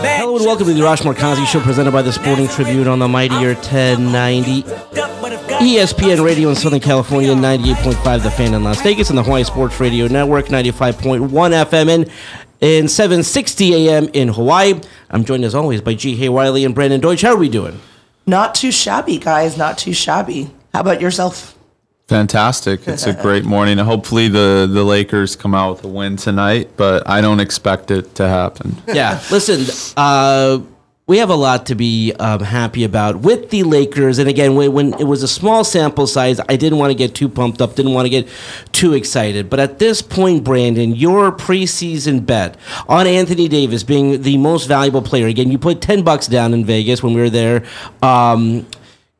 [0.00, 3.08] Hello and welcome to the Arash Markazi Show presented by the Sporting Tribune on the
[3.08, 9.24] Mightier 1090 ESPN Radio in Southern California, 98.5 The Fan in Las Vegas, and the
[9.24, 12.10] Hawaii Sports Radio Network, 95.1 FM in,
[12.60, 14.80] in 760 AM in Hawaii.
[15.10, 17.22] I'm joined as always by Ji Hae Wiley and Brandon Deutsch.
[17.22, 17.80] How are we doing?
[18.26, 19.56] Not too shabby, guys.
[19.56, 20.50] Not too shabby.
[20.72, 21.57] How about yourself?
[22.08, 22.88] Fantastic.
[22.88, 23.76] It's a great morning.
[23.76, 28.14] Hopefully the, the Lakers come out with a win tonight, but I don't expect it
[28.14, 28.74] to happen.
[28.86, 30.60] Yeah, listen, uh,
[31.06, 34.18] we have a lot to be um, happy about with the Lakers.
[34.18, 37.14] And again, when, when it was a small sample size, I didn't want to get
[37.14, 38.26] too pumped up, didn't want to get
[38.72, 39.50] too excited.
[39.50, 42.56] But at this point, Brandon, your preseason bet
[42.88, 46.64] on Anthony Davis being the most valuable player, again, you put 10 bucks down in
[46.64, 47.64] Vegas when we were there,
[48.02, 48.66] um,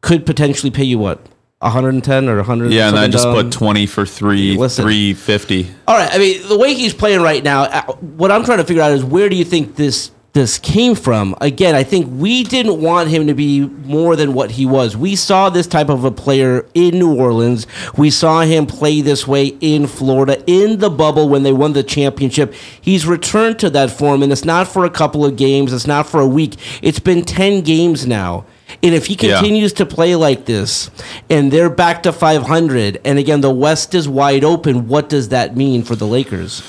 [0.01, 1.21] could potentially pay you what?
[1.61, 3.35] 110 or 100 Yeah, and I just down?
[3.35, 4.85] put 20 for 3, Listen.
[4.85, 5.69] 350.
[5.89, 6.09] All right.
[6.13, 8.93] I mean, the way he's playing right now, uh, what I'm trying to figure out
[8.93, 11.35] is where do you think this this came from?
[11.41, 14.97] Again, I think we didn't want him to be more than what he was.
[14.97, 17.67] We saw this type of a player in New Orleans.
[17.97, 21.83] We saw him play this way in Florida in the bubble when they won the
[21.83, 22.55] championship.
[22.81, 25.73] He's returned to that form, and it's not for a couple of games.
[25.73, 26.55] It's not for a week.
[26.83, 28.45] It's been 10 games now.
[28.81, 29.37] And if he Yeah.
[29.39, 30.89] continues to play like this,
[31.29, 35.57] and they're back to 500, and again the West is wide open, what does that
[35.57, 36.63] mean for the Lakers?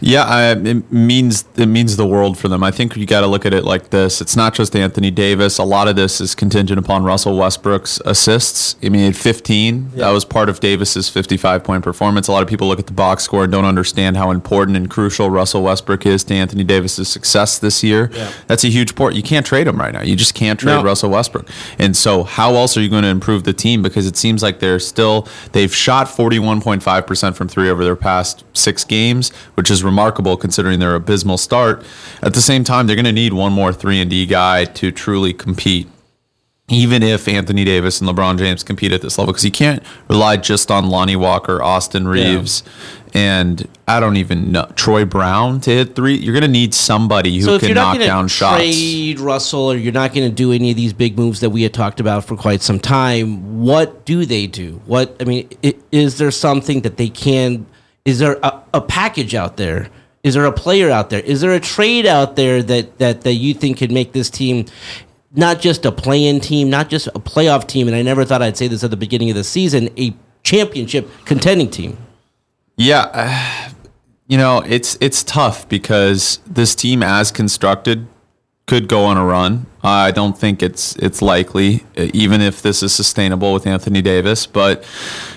[0.00, 2.62] Yeah, I, it means it means the world for them.
[2.62, 4.20] I think you got to look at it like this.
[4.20, 5.58] It's not just Anthony Davis.
[5.58, 8.76] A lot of this is contingent upon Russell Westbrook's assists.
[8.82, 12.28] I mean, at 15, that was part of Davis's 55 point performance.
[12.28, 14.88] A lot of people look at the box score and don't understand how important and
[14.88, 18.10] crucial Russell Westbrook is to Anthony Davis's success this year.
[18.46, 19.14] That's a huge part.
[19.14, 20.02] You can't trade him right now.
[20.02, 20.82] You just can't trade No.
[20.84, 21.48] Russell Westbrook.
[21.78, 23.82] And so, how else are you going to improve the team?
[23.82, 28.84] Because it seems like they're still they've shot 41.5% from three over their past six
[28.84, 31.84] games, which is remarkable considering their abysmal start.
[32.22, 34.90] At the same time, they're going to need one more three and D guy to
[34.90, 35.88] truly compete.
[36.68, 40.36] Even if Anthony Davis and LeBron James compete at this level, because you can't rely
[40.36, 42.64] just on Lonnie Walker, Austin Reaves,
[43.14, 46.16] and I don't even know Troy Brown to hit three.
[46.16, 48.56] You're going to need somebody who so if can you're not knock down shots.
[48.56, 51.62] trade Russell, or you're not going to do any of these big moves that we
[51.62, 54.80] had talked about for quite some time, what do they do?
[54.86, 55.48] What I mean,
[55.92, 57.64] is there something that they can?
[58.04, 59.88] Is there a, a package out there?
[60.24, 61.20] Is there a player out there?
[61.20, 64.66] Is there a trade out there that that that you think could make this team?
[65.36, 68.56] Not just a play-in team, not just a playoff team, and I never thought I'd
[68.56, 71.98] say this at the beginning of the season, a championship contending team.
[72.76, 73.70] Yeah, uh,
[74.26, 78.06] you know it's it's tough because this team, as constructed,
[78.66, 79.66] could go on a run.
[79.86, 84.44] I don't think it's it's likely, uh, even if this is sustainable with Anthony Davis.
[84.44, 84.84] But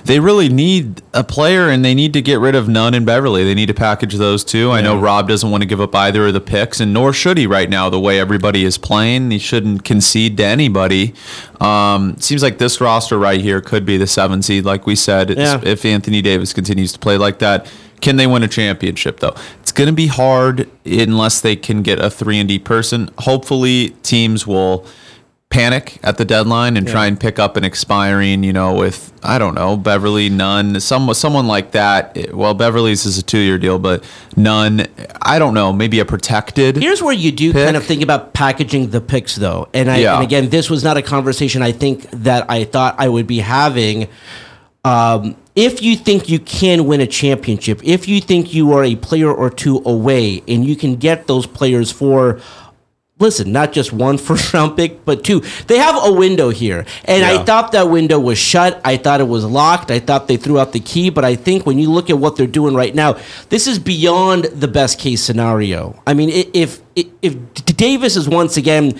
[0.05, 3.43] they really need a player, and they need to get rid of Nunn and Beverley.
[3.43, 4.71] They need to package those two.
[4.71, 7.37] I know Rob doesn't want to give up either of the picks, and nor should
[7.37, 7.91] he right now.
[7.91, 11.13] The way everybody is playing, he shouldn't concede to anybody.
[11.61, 15.37] Um, seems like this roster right here could be the seven seed, like we said.
[15.37, 15.61] Yeah.
[15.63, 17.71] If Anthony Davis continues to play like that.
[18.01, 19.35] Can they win a championship though?
[19.61, 23.09] It's going to be hard unless they can get a 3 and D person.
[23.19, 24.85] Hopefully teams will
[25.49, 29.39] panic at the deadline and try and pick up an expiring, you know, with I
[29.39, 32.33] don't know, Beverley, Nunn, some someone like that.
[32.33, 34.03] Well, Beverley's is a 2-year deal, but
[34.37, 34.85] Nunn,
[35.23, 36.77] I don't know, maybe a protected.
[36.77, 37.65] Here's where you do pick.
[37.65, 39.67] kind of think about packaging the picks, though.
[39.73, 40.15] And I Yeah.
[40.15, 43.39] and again, this was not a conversation I think that I thought I would be
[43.39, 44.07] having.
[44.85, 48.95] Um, if you think you can win a championship, if you think you are a
[48.95, 52.39] player or two away, and you can get those players for
[53.19, 55.41] listen, not just one first round pick, but two.
[55.67, 56.85] They have a window here.
[57.03, 58.79] And I thought that window was shut.
[58.85, 59.91] I thought it was locked.
[59.91, 61.09] I thought they threw out the key.
[61.09, 63.17] But I think when you look at what they're doing right now,
[63.49, 66.01] this is beyond the best case scenario.
[66.07, 68.97] I mean, if if, if Davis is once again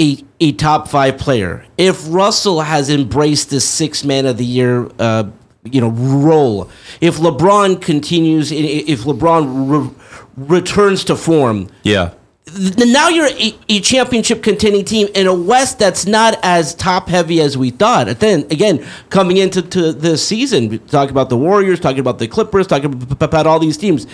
[0.00, 4.90] a, a top five player, if Russell has embraced this six man of the year
[4.98, 5.30] uh,
[5.72, 6.68] you know role.
[7.00, 9.90] If LeBron continues, if LeBron re-
[10.36, 12.10] returns to form, Yeah.
[12.46, 17.08] th- now you're a, a championship contending team in a West that's not as top
[17.08, 18.08] heavy as we thought.
[18.08, 22.18] And then again, coming into to this season, we talk about the Warriors, talking about
[22.18, 24.06] the Clippers, talking about all these teams.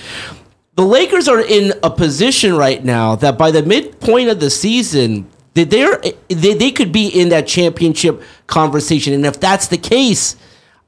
[0.75, 5.26] The Lakers are in a position right now that by the midpoint of the season,
[5.54, 9.12] that they're they, they could be in that championship conversation.
[9.12, 10.34] And if that's the case,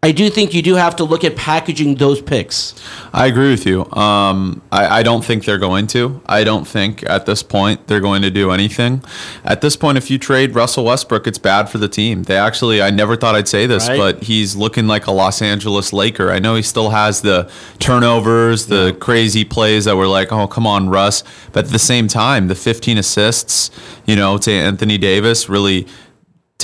[0.05, 2.75] I do think you do have to look at packaging those picks.
[3.15, 3.91] I agree with you.
[3.93, 6.21] Um, I, I don't think they're going to.
[6.27, 9.03] I don't think at this point they're going to do anything.
[9.47, 12.25] At this point, if you trade Russell Westbrook, it's bad for the team.
[12.25, 13.97] They actually, I never thought I'd say this, Right.
[13.97, 16.31] but he's looking like a Los Angeles Laker.
[16.31, 20.67] I know he still has the turnovers, the crazy plays that were like, oh, come
[20.67, 21.25] on, Russ.
[21.53, 23.71] But at the same time, the 15 assists,
[24.05, 25.87] you know, to Anthony Davis really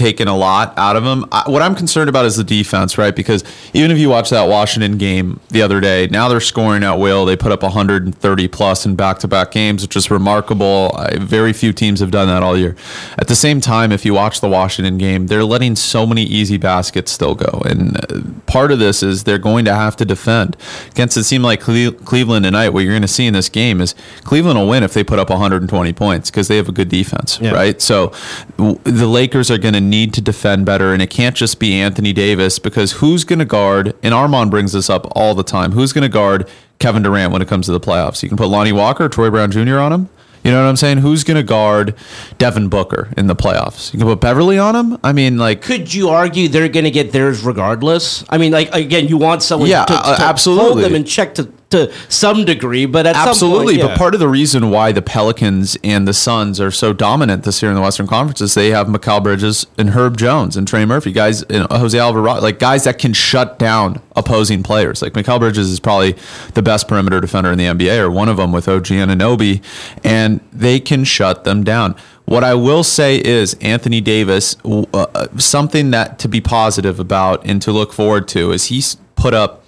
[0.01, 1.25] taken a lot out of him.
[1.31, 3.15] I, what I'm concerned about is the defense, right?
[3.15, 3.45] Because
[3.75, 7.25] even if you watch that Washington game the other day, now they're scoring at will.
[7.27, 10.93] They put up 130 plus in back-to-back games, which is remarkable.
[10.97, 12.75] I, very few teams have done that all year.
[13.19, 16.57] At the same time, if you watch the Washington game, they're letting so many easy
[16.57, 20.57] baskets still go, and uh, part of this is they're going to have to defend
[20.91, 21.25] against it.
[21.25, 22.71] Seemed like Cle- Cleveland tonight.
[22.71, 23.95] What you're going to see in this game is
[24.25, 27.39] Cleveland will win if they put up 120 points because they have a good defense,
[27.41, 27.53] Yeah.
[27.53, 27.81] right?
[27.83, 28.13] So
[28.57, 31.75] w- the Lakers are going to need to defend better, and it can't just be
[31.75, 33.95] Anthony Davis because who's going to guard?
[34.03, 35.73] And Armand brings this up all the time.
[35.73, 36.49] Who's going to guard
[36.79, 38.23] Kevin Durant when it comes to the playoffs?
[38.23, 39.79] You can put Lonnie Walker, Troy Brown Jr.
[39.79, 40.09] on him.
[40.43, 40.99] You know what I'm saying?
[40.99, 41.95] Who's going to guard
[42.39, 43.93] Devin Booker in the playoffs?
[43.93, 44.99] You can put Beverley on him.
[45.05, 48.25] I mean, like, Could you argue they're going to get theirs regardless?
[48.31, 51.35] I mean, like again, you want someone Yeah, to, to uh, hold them in check
[51.35, 54.93] to, to some degree, but at Absolutely, some point, but part of the reason why
[54.93, 58.55] the Pelicans and the Suns are so dominant this year in the Western Conference is
[58.55, 62.59] they have Mikal Bridges and Herb Jones and Trey Murphy, guys, and Jose Alvarado, like
[62.59, 65.01] guys that can shut down opposing players.
[65.01, 66.17] Like Mikal Bridges is probably
[66.55, 69.63] the best perimeter defender in the NBA, or one of them with OG Anunoby,
[70.05, 71.95] and they can shut them down.
[72.25, 77.61] What I will say is Anthony Davis, uh, something that to be positive about and
[77.63, 79.60] to look forward to is he's put up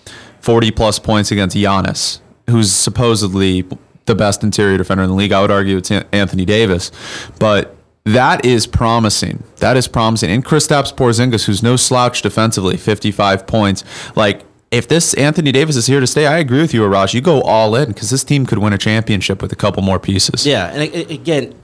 [0.43, 3.65] 40 plus points against Giannis, who's supposedly
[4.07, 5.33] the best interior defender in the league.
[5.33, 6.91] I would argue it's Anthony Davis,
[7.39, 9.45] but that is promising.
[9.59, 10.31] That is promising.
[10.31, 13.85] And Kristaps Porzingis, who's no slouch defensively, 55 points.
[14.17, 17.15] Like if this Anthony Davis is here to stay, I agree with you, Arash.
[17.15, 20.01] You go all in because this team could win a championship with a couple more
[20.01, 20.45] pieces.
[20.45, 21.55] Yeah, and again,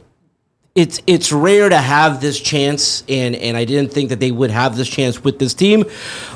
[0.78, 4.52] it's it's rare to have this chance, and and I didn't think that they would
[4.52, 5.84] have this chance with this team.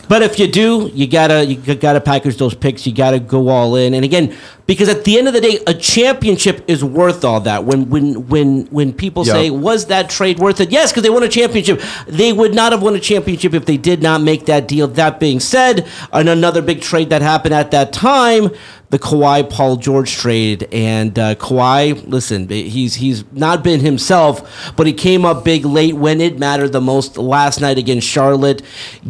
[0.08, 2.84] But if you do, you gotta you gotta package those picks.
[2.84, 3.94] You gotta go all in.
[3.94, 4.36] And again,
[4.66, 7.64] because at the end of the day, a championship is worth all that.
[7.64, 9.34] When when when when people Yep.
[9.34, 11.80] say, "Was that trade worth it?" Yes, because they won a championship.
[12.06, 14.86] They would not have won a championship if they did not make that deal.
[14.88, 18.50] That being said, and another big trade that happened at that time,
[18.90, 20.68] the Kawhi Paul George trade.
[20.70, 25.94] And uh, Kawhi, listen, he's he's not been himself, but he came up big late
[25.96, 28.62] when it mattered the most last night against Charlotte.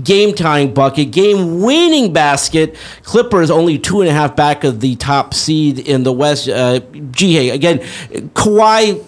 [0.02, 2.76] Game tying bucket, game winning basket.
[3.02, 6.48] Clippers only two and a half back of the top seed in the West.
[6.48, 6.80] Uh,
[7.16, 7.78] hey, again,
[8.34, 9.04] Kawhi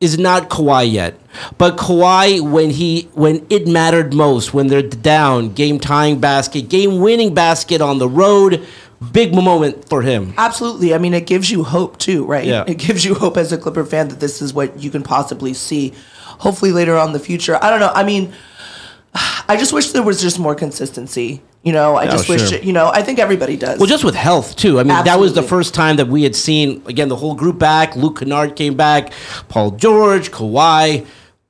[0.00, 1.18] is not Kawhi yet.
[1.56, 7.00] But Kawhi, when he when it mattered most, when they're down, game tying basket, game
[7.00, 8.66] winning basket on the road,
[9.12, 10.34] big moment for him.
[10.36, 10.92] Absolutely.
[10.94, 12.44] I mean, it gives you hope too, right?
[12.44, 12.64] Yeah.
[12.66, 15.54] It gives you hope as a Clipper fan that this is what you can possibly
[15.54, 15.94] see.
[16.24, 17.56] Hopefully later on in the future.
[17.62, 17.92] I don't know.
[17.94, 18.32] I mean,
[19.14, 21.42] I just wish there was just more consistency.
[21.62, 22.58] You know, I just wish, sure.
[22.58, 23.78] you know, I think everybody does.
[23.78, 24.80] Well, just with health too.
[24.80, 27.58] I mean, that was the first time that we had seen again the whole group
[27.58, 27.94] back.
[27.94, 29.12] Luke Kennard came back,
[29.48, 31.06] Paul George, Kawhi.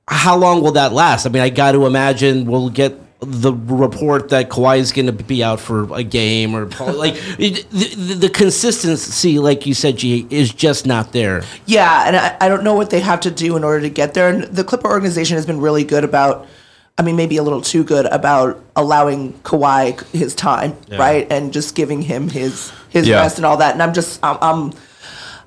[0.09, 1.25] How long will that last?
[1.25, 5.12] I mean, I got to imagine we'll get the report that Kawhi is going to
[5.12, 9.97] be out for a game or Paul, like the, the, the consistency, like you said,
[9.97, 11.45] G, is just not there.
[11.66, 14.14] Yeah, and I, I don't know what they have to do in order to get
[14.14, 14.28] there.
[14.28, 16.49] And the Clipper organization has been really good about,
[16.99, 21.75] I mean, maybe a little too good about allowing Kawhi his time, right, and just
[21.75, 23.20] giving him his his Yeah.
[23.20, 23.72] rest and all that.
[23.72, 24.72] And I'm just, I'm, I'm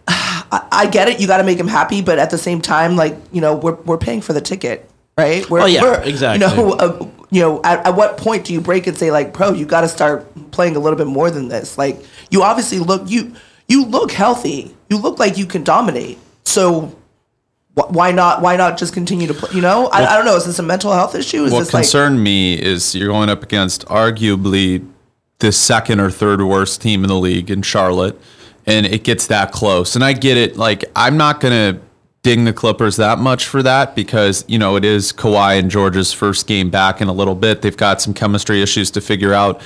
[0.07, 1.19] I, I get it.
[1.19, 3.75] You got to make him happy, but at the same time, like you know, we're
[3.85, 5.47] we're paying for the ticket, right?
[5.49, 6.47] We're, Oh, yeah, exactly.
[6.47, 9.33] You know, uh, you know, at, at what point do you break and say like,
[9.33, 11.77] bro, you got to start playing a little bit more than this?
[11.77, 13.33] Like, you obviously look you
[13.67, 14.75] you look healthy.
[14.89, 16.17] You look like you can dominate.
[16.43, 16.95] So.
[17.75, 18.41] Wh- Why not?
[18.41, 19.49] Why not just continue to play?
[19.53, 20.35] You know, I, I don't know.
[20.35, 21.43] Is this a mental health issue?
[21.45, 24.87] Is what this like me is you're going up against arguably
[25.39, 28.19] the second or third worst team in the league in Charlotte,
[28.65, 29.95] and it gets that close.
[29.95, 30.57] And I get it.
[30.57, 31.79] Like I'm not gonna
[32.23, 36.11] ding the Clippers that much for that because you know it is Kawhi and George's
[36.11, 37.61] first game back in a little bit.
[37.61, 39.61] They've got some chemistry issues to figure out.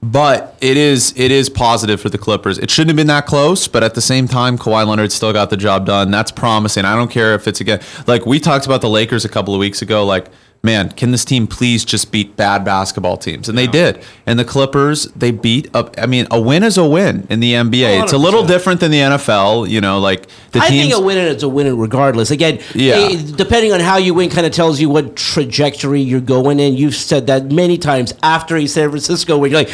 [0.00, 2.56] But it is it is positive for the Clippers.
[2.58, 5.50] It shouldn't have been that close, but at the same time, Kawhi Leonard still got
[5.50, 6.12] the job done.
[6.12, 6.84] That's promising.
[6.84, 9.60] I don't care if it's again like we talked about the Lakers a couple of
[9.60, 10.04] weeks ago.
[10.06, 10.28] Like,
[10.62, 13.48] man, can this team please just beat bad basketball teams?
[13.48, 14.02] And they did.
[14.26, 15.94] And the Clippers, they beat up.
[15.98, 18.02] I mean, a win is a win in the NBA.
[18.02, 19.68] It's a little different than the NFL.
[19.70, 20.88] You know, like the I teams.
[20.92, 22.30] think a winner is a winner regardless.
[22.30, 22.94] Again, Yeah.
[23.12, 26.76] eh, depending on how you win, kind of tells you what trajectory you're going in.
[26.76, 29.70] You've said that many times after a San Francisco, where you're like,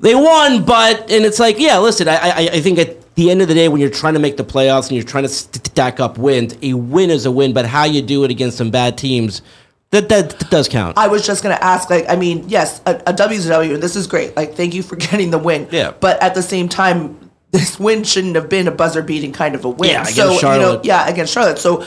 [0.00, 3.42] they won, but and it's like, yeah, listen, I, I, I think at the end
[3.42, 6.00] of the day, when you're trying to make the playoffs and you're trying to stack
[6.00, 8.96] up wins, a win is a win, but how you do it against some bad
[8.96, 9.42] teams,
[9.90, 10.96] that that does count.
[10.96, 14.06] I was just gonna ask, like, I mean, yes, a a W, and this is
[14.06, 14.36] great.
[14.36, 15.68] Like, thank you for getting the win.
[15.70, 15.92] Yeah.
[15.98, 19.64] But at the same time, this win shouldn't have been a buzzer beating kind of
[19.64, 19.90] a win.
[19.90, 20.84] Yeah, against so you know, Charlotte.
[20.84, 21.58] yeah, against Charlotte.
[21.58, 21.84] So,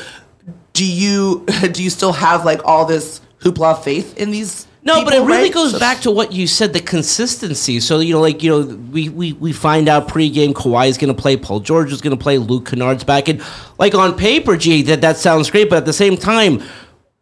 [0.73, 4.67] do you do you still have like all this hoopla faith in these?
[4.85, 5.53] No, but it really right?
[5.53, 7.79] goes So- back to what you said, the consistency.
[7.79, 11.15] So, you know, like, you know, we, we, we find out pregame Kawhi is going
[11.15, 13.29] to play, Paul George is going to play, Luke Kennard's back.
[13.29, 13.41] And,
[13.79, 15.69] like, on paper, gee, that, that sounds great.
[15.69, 16.61] But at the same time,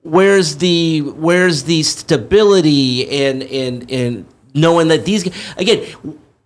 [0.03, 5.25] where's the where's the stability and, and, and knowing that these,
[5.57, 5.85] again,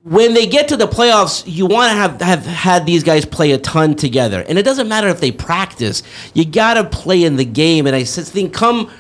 [0.04, 3.52] when they get to the playoffs, you want to have, have had these guys play
[3.54, 4.46] a ton together.
[4.48, 6.04] And it doesn't matter if they practice.
[6.36, 7.88] You got to play in the game.
[7.88, 8.92] And I think come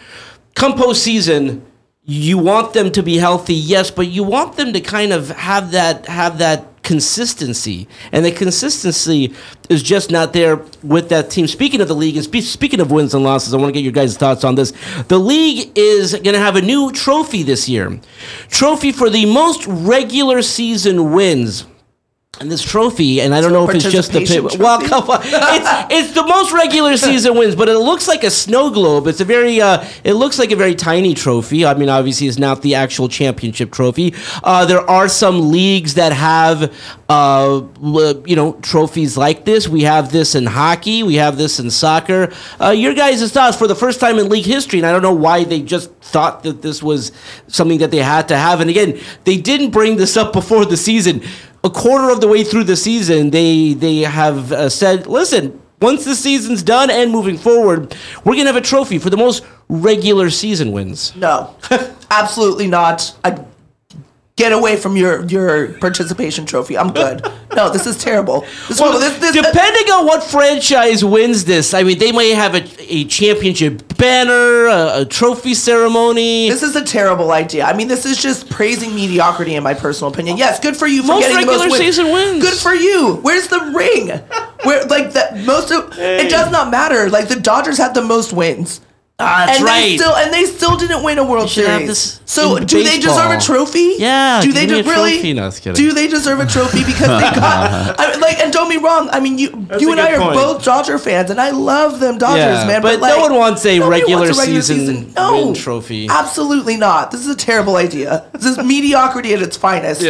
[0.55, 1.61] come postseason,
[2.03, 5.71] you want them to be healthy, yes, but you want them to kind of have
[5.71, 9.33] that have that consistency, and the consistency
[9.67, 11.47] is just not there with that team.
[11.47, 13.83] Speaking of the league, and spe- speaking of wins and losses, I want to get
[13.83, 14.71] your guys' thoughts on this.
[15.09, 17.99] The league is going to have a new trophy this year,
[18.49, 21.65] trophy for the most regular season wins.
[22.37, 24.59] And this trophy, and I don't know if it's just the pit.
[24.59, 28.29] Well, come on, it's it's the most regular season wins, but it looks like a
[28.29, 29.07] snow globe.
[29.07, 31.65] It's a very, uh, it looks like a very tiny trophy.
[31.65, 34.13] I mean, obviously, it's not the actual championship trophy.
[34.43, 36.75] Uh, there are some leagues that have,
[37.07, 37.63] uh,
[38.25, 39.69] you know, trophies like this.
[39.69, 41.03] We have this in hockey.
[41.03, 42.33] We have this in soccer.
[42.59, 45.13] Uh, your guys' thoughts for the first time in league history, and I don't know
[45.13, 47.13] why they just thought that this was
[47.47, 48.59] something that they had to have.
[48.59, 51.23] And again, they didn't bring this up before the season
[51.65, 56.05] a quarter of the way through the season, they they have uh, said, "Listen, once
[56.05, 60.29] the season's done and moving forward, we're gonna have a trophy for the most regular
[60.29, 61.55] season wins." No,
[62.11, 63.17] absolutely not.
[63.25, 63.43] I
[64.37, 66.77] get away from your your participation trophy.
[66.77, 67.25] I'm good.
[67.55, 68.41] No, this is terrible.
[68.67, 72.53] This, Well, this, this, depending on what franchise wins this, I mean, they may have
[72.53, 72.63] a,
[72.93, 76.49] a championship banner, a, a trophy ceremony.
[76.49, 77.63] This is a terrible idea.
[77.63, 80.35] I mean, this is just praising mediocrity, in my personal opinion.
[80.35, 81.95] Yes, good for you for Most getting the most regular wins.
[81.95, 82.43] season wins.
[82.43, 83.15] Good for you.
[83.21, 84.09] Where's the ring?
[84.63, 87.09] Where like that most of it does not matter.
[87.09, 88.81] Like the Dodgers had the most wins.
[89.17, 89.81] Ah, that's and right.
[89.81, 91.87] they still and they still didn't win a World should have Series.
[91.87, 93.95] this So in do they deserve a trophy?
[93.97, 95.33] Yeah, Do they de- really?
[95.33, 95.73] No, kidding.
[95.73, 97.95] Do they deserve a trophy because they got?
[97.97, 99.07] I mean, like, and don't be wrong.
[99.13, 100.33] I mean, you you and I are point.
[100.35, 102.81] both Dodger fans, and I love them Dodgers, Yeah, man.
[102.81, 106.07] but But, like, no one wants a regular wants a season No, win trophy.
[106.09, 107.11] Absolutely not.
[107.11, 108.25] This is a terrible idea.
[108.33, 110.01] This is mediocrity at its finest.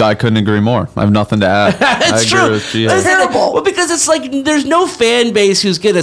[0.00, 0.88] I couldn't agree more.
[0.96, 1.76] I have nothing to add.
[1.80, 2.50] I It's agree true.
[2.52, 3.02] with Gio.
[3.02, 3.52] Terrible.
[3.52, 6.02] Well, because it's like there's no fan base who's gonna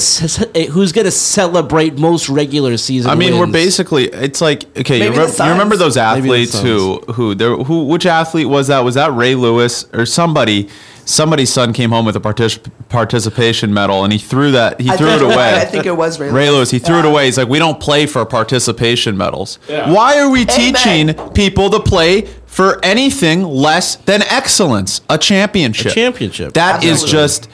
[0.55, 3.09] eh, who's gonna celebrate most regular season.
[3.09, 4.97] I mean, we're basically it's like okay.
[4.97, 8.67] You, Maybe remember, you remember those athletes the who who there who which athlete was
[8.67, 8.81] that?
[8.83, 10.69] Was that Ray Lewis or somebody?
[11.05, 14.95] Somebody's son came home with a partic- participation medal and he threw that he I
[14.95, 15.55] threw think, it away.
[15.55, 16.29] I think it was Ray.
[16.29, 17.25] Ray Lewis, he threw it away.
[17.25, 19.57] He's like, we don't play for participation medals.
[19.67, 24.99] Why are we teaching people to play for anything less than excellence?
[25.09, 25.93] A championship.
[25.93, 26.53] A championship.
[26.55, 27.11] That is Absolutely.
[27.11, 27.49] just.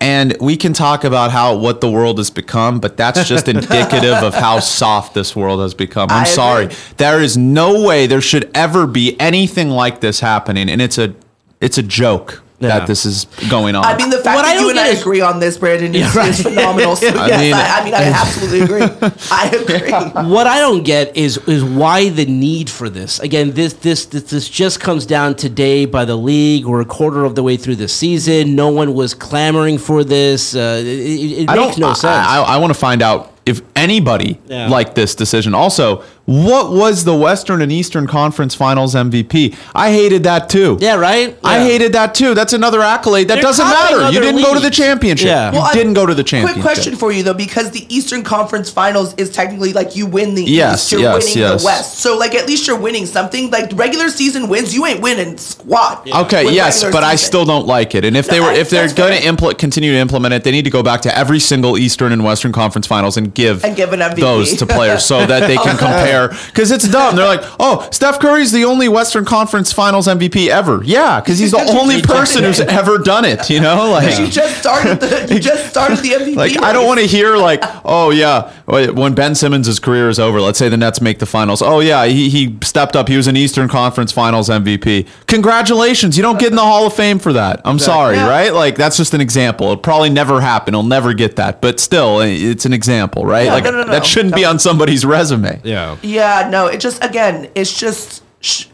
[0.00, 4.14] And we can talk about how what the world has become, but that's just indicative
[4.14, 6.08] of how soft this world has become.
[6.10, 6.64] I'm I sorry.
[6.66, 6.76] agree.
[6.96, 11.14] There is no way there should ever be anything like this happening, and it's a
[11.60, 12.47] it's a joke Yeah.
[12.60, 13.84] That this is going on.
[13.84, 15.56] I mean, the fact What I that you don't and I is- agree on this,
[15.56, 16.28] Brandon, is, Yeah, right.
[16.30, 16.96] is phenomenal.
[16.96, 19.10] So, I yes, mean- I, I mean, I absolutely agree.
[19.30, 20.28] I agree.
[20.28, 23.20] What I don't get is is why the need for this.
[23.20, 26.64] Again, this this this, this just comes down today by the league.
[26.66, 28.54] We're a quarter of the way through the season.
[28.56, 30.54] No one was clamoring for this.
[30.56, 31.78] Uh, it it, it I makes don't.
[31.78, 32.26] no I- sense.
[32.26, 34.68] I, I, want to find out if anybody Yeah.
[34.68, 35.54] liked this decision.
[35.54, 39.56] Also, what was the Western and Eastern Conference Finals MVP?
[39.74, 40.76] I hated that too.
[40.78, 41.34] yeah, right.
[41.42, 42.34] I hated that too.
[42.34, 43.28] That's another accolade.
[43.28, 44.12] That They're doesn't matter.
[44.12, 45.26] You didn't go to the championship.
[45.26, 45.52] Yeah.
[45.52, 46.62] You I- didn't go to the championship.
[46.62, 50.34] Quick question for you though, because the Eastern Conference Finals is technically like you win
[50.34, 51.62] the Yes, East, you're yes, winning yes.
[51.62, 51.98] the West.
[52.00, 53.50] So like at least you're winning something.
[53.50, 56.06] Like regular season wins, you ain't winning squat.
[56.14, 58.04] Okay, yes, regular but I still don't like it.
[58.04, 60.44] And if they No, were, I- if they're going to impl- continue to implement it,
[60.44, 63.64] they need to go back to every single Eastern and Western Conference Finals and give
[63.64, 64.20] And give an MVP.
[64.20, 66.17] those to players so that they can compare.
[66.26, 67.14] Because it's dumb.
[67.14, 70.82] They're like, oh, Steph Curry's the only Western Conference Finals MVP ever.
[70.84, 73.48] Yeah, because he's the only person who's ever done it.
[73.48, 76.34] You know, like you just started the you just started the MVP.
[76.34, 80.40] like I don't want to hear like, oh yeah, when Ben Simmons' career is over,
[80.40, 81.62] let's say the Nets make the finals.
[81.62, 83.08] Oh yeah, he, he stepped up.
[83.08, 85.06] He was an Eastern Conference Finals MVP.
[85.26, 87.60] Congratulations, you don't get in the Hall of Fame for that.
[87.64, 88.28] I'm sorry, Yeah.
[88.28, 88.52] right?
[88.52, 89.66] Like that's just an example.
[89.66, 90.74] It'll probably never happen.
[90.74, 91.60] He'll never get that.
[91.60, 93.46] But still, it's an example, right?
[93.46, 93.90] Yeah, like no, no, no.
[93.92, 95.60] that shouldn't be on somebody's resume.
[95.64, 95.96] Yeah.
[96.08, 98.24] Yeah, no, it just again, it's just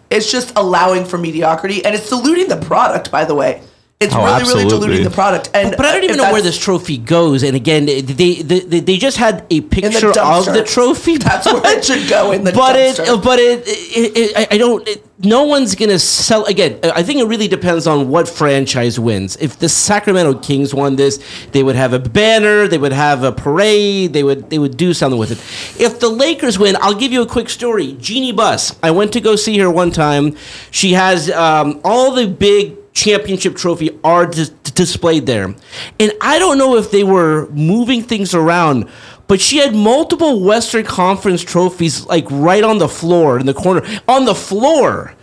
[0.09, 3.11] it's just allowing for mediocrity and it's diluting the product.
[3.11, 3.61] By the way,
[4.01, 5.51] it's Oh, really really diluting the product.
[5.55, 7.43] And But I don't even know where this trophy goes.
[7.43, 11.17] And again, they they, they, they just had a in the picture of the trophy.
[11.19, 13.17] That's where it should go in the but dumpster.
[13.19, 14.87] it, but it, it, it I- I don't.
[14.87, 16.79] It, no one's gonna sell again.
[16.83, 19.37] I think it really depends on what franchise wins.
[19.37, 21.23] If the Sacramento Kings won this,
[21.53, 24.93] they would have a banner, they would have a parade, they would they would do
[24.93, 25.81] something with it.
[25.81, 27.93] If the Lakers win, I'll give you a quick story.
[28.01, 30.37] Jeanie Buss, I went to go see her one time.
[30.73, 35.55] She has um, all the big championship trophy are dis- displayed there,
[36.01, 38.89] and I don't know if they were moving things around
[39.27, 43.83] but she had multiple Western Conference trophies like right on the floor in the corner
[44.07, 45.15] on the floor.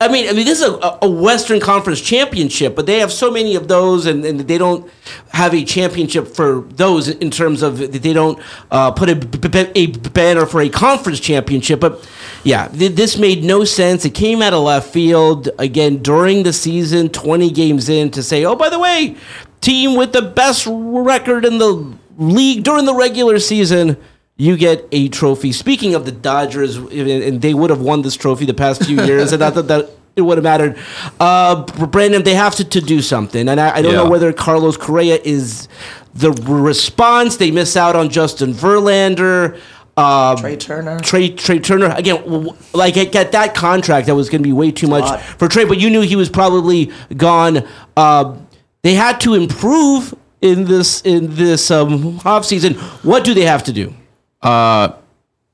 [0.00, 3.30] I mean, I mean, this is a, a Western Conference championship, but they have so
[3.30, 4.90] many of those, and, and they don't
[5.30, 8.38] have a championship for those in terms of they don't
[8.72, 11.78] uh, put a banner for a conference championship.
[11.78, 12.06] But
[12.44, 14.04] yeah, th- this made no sense.
[14.04, 18.44] It came out of left field again during the season, twenty games in, to say,
[18.44, 19.16] oh, by the way,
[19.60, 23.96] team with the best record in the league during the regular season,
[24.36, 25.52] you get a trophy.
[25.52, 29.32] Speaking of the Dodgers, and they would have won this trophy the past few years,
[29.32, 30.78] and I thought that it would have mattered.
[31.18, 34.76] Uh, Brandon, they have to, to do something, and I, I don't know whether Carlos
[34.76, 35.68] Correa is
[36.14, 37.36] the response.
[37.36, 39.58] They miss out on Justin Verlander.
[39.96, 40.98] Uh, Trea Turner.
[41.00, 44.52] Trea Trea Turner again, w- like at, at that contract that was going to be
[44.52, 45.20] way too much lot.
[45.20, 47.66] for Trea, but you knew he was probably gone.
[47.96, 48.36] Uh,
[48.82, 52.74] they had to improve in this in this um, off season.
[53.02, 53.94] What do they have to do?
[54.42, 54.92] Uh,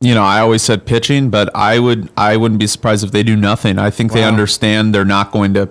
[0.00, 3.22] you know, I always said pitching, but I would I wouldn't be surprised if they
[3.22, 3.78] do nothing.
[3.78, 5.68] I think they understand they're not going to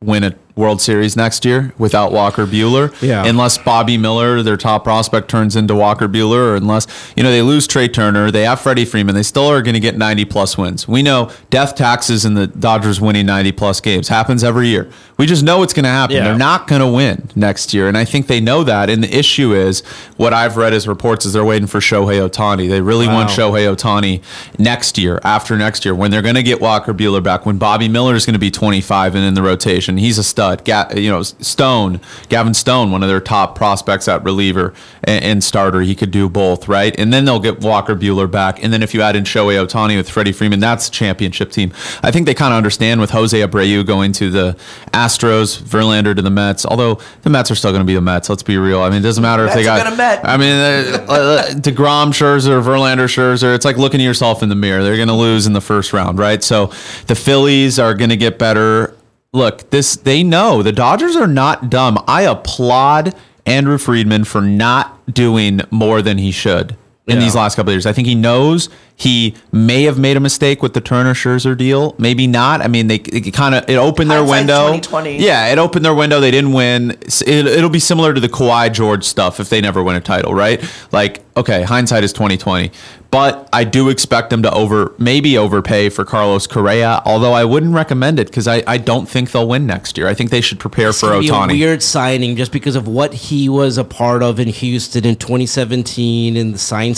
[0.00, 2.94] win a World Series next year without Walker Buehler.
[3.00, 3.24] Yeah.
[3.26, 6.86] Unless Bobby Miller, their top prospect, turns into Walker Buehler, or unless
[7.16, 9.14] you know they lose Trea Turner, they have Freddie Freeman.
[9.14, 10.86] They still are going to get 90 plus wins.
[10.86, 14.90] We know death taxes and the Dodgers winning 90 plus games happens every year.
[15.16, 16.16] We just know it's going to happen.
[16.16, 16.24] Yeah.
[16.24, 18.90] They're not going to win next year, and I think they know that.
[18.90, 19.80] And the issue is
[20.16, 22.68] what I've read as reports is they're waiting for Shohei Ohtani.
[22.68, 24.22] They really want Shohei Ohtani
[24.58, 27.88] next year, after next year, when they're going to get Walker Buehler back, when Bobby
[27.88, 29.96] Miller is going to be 25 and in the rotation.
[29.96, 30.41] He's a stud.
[30.64, 34.74] Ga- you know, Stone, Gavin Stone, one of their top prospects at reliever
[35.04, 35.80] and, and starter.
[35.80, 36.94] He could do both, right?
[36.98, 38.62] And then they'll get Walker Buehler back.
[38.62, 41.72] And then if you add in Shohei Ohtani with Freddie Freeman, that's a championship team.
[42.02, 44.56] I think they kind of understand with Jose Abreu going to the
[44.92, 46.66] Astros, Verlander to the Mets.
[46.66, 48.28] Although the Mets are still going to be the Mets.
[48.28, 48.80] Let's be real.
[48.80, 49.96] I mean, it doesn't matter if they Mets got.
[49.96, 50.20] Met.
[50.24, 53.54] I mean, uh, uh, deGrom, Scherzer, Verlander, Scherzer.
[53.54, 54.82] It's like looking at yourself in the mirror.
[54.82, 56.42] They're going to lose in the first round, right?
[56.42, 56.72] So
[57.06, 58.96] the Phillies are going to get better.
[59.32, 61.98] Look, this they know the Dodgers are not dumb.
[62.06, 63.14] I applaud
[63.46, 67.86] Andrew Friedman for not doing more than he should in these last couple of years.
[67.86, 68.68] I think he knows
[69.02, 71.96] he may have made a mistake with the Turner Scherzer deal.
[71.98, 72.60] Maybe not.
[72.60, 74.80] I mean, they it kind of it opened their window.
[75.04, 76.20] Yeah, it opened their window.
[76.20, 76.92] They didn't win.
[76.92, 80.34] It, it'll be similar to the Kawhi George stuff if they never win a title,
[80.34, 80.62] right?
[80.92, 82.70] Like, okay, hindsight is twenty twenty,
[83.10, 87.02] but I do expect them to over maybe overpay for Carlos Correa.
[87.04, 90.06] Although I wouldn't recommend it because I, I don't think they'll win next year.
[90.06, 91.48] I think they should prepare It's for a Ohtani.
[91.58, 96.36] weird signing just because of what he was a part of in Houston in 2017
[96.36, 96.94] and the sign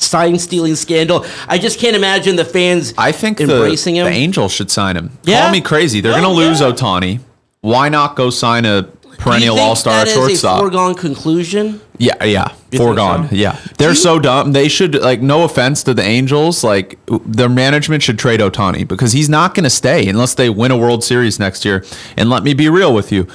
[0.00, 1.24] sign stealing scandal.
[1.46, 2.92] I just can't imagine the fans.
[2.98, 4.06] I think the, embracing him.
[4.06, 5.10] the Angels should sign him.
[5.22, 5.42] Yeah.
[5.42, 6.00] Call me crazy.
[6.00, 6.70] They're Well, going to lose yeah.
[6.72, 7.20] Ohtani.
[7.60, 8.84] Why not go sign a
[9.18, 10.56] perennial All Star shortstop?
[10.56, 11.80] A foregone conclusion.
[11.98, 13.28] Yeah, yeah, think foregone.
[13.28, 13.34] so?
[13.34, 14.52] Yeah, they're so dumb.
[14.52, 15.20] They should like.
[15.20, 19.64] No offense to the Angels, like their management should trade Ohtani because he's not going
[19.64, 21.84] to stay unless they win a World Series next year.
[22.16, 23.28] And let me be real with you,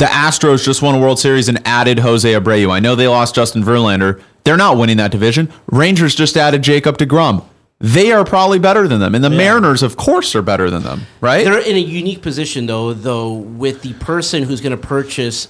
[0.00, 2.70] the Astros just won a World Series and added Jose Abreu.
[2.72, 4.22] I know they lost Justin Verlander.
[4.44, 5.52] They're not winning that division.
[5.70, 7.44] Rangers just added Jacob deGrom.
[7.80, 11.02] They are probably better than them, and the Mariners, of course, are better than them,
[11.20, 11.44] right?
[11.44, 15.48] They're in a unique position though, though, with the person who's going to purchase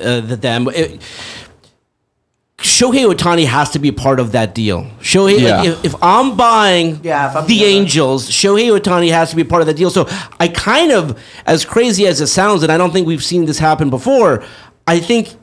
[0.00, 0.68] uh, the, them.
[0.68, 1.02] It,
[2.58, 4.84] Shohei Ohtani has to be part of that deal.
[5.00, 5.58] Shohei, Yeah.
[5.58, 7.72] like, if, if I'm buying Yeah, if I'm the the owner.
[7.82, 9.90] Angels, Shohei Ohtani has to be part of that deal.
[9.90, 10.08] So
[10.40, 11.16] I kind of,
[11.46, 14.42] as crazy as it sounds, and I don't think we've seen this happen before,
[14.88, 15.36] I think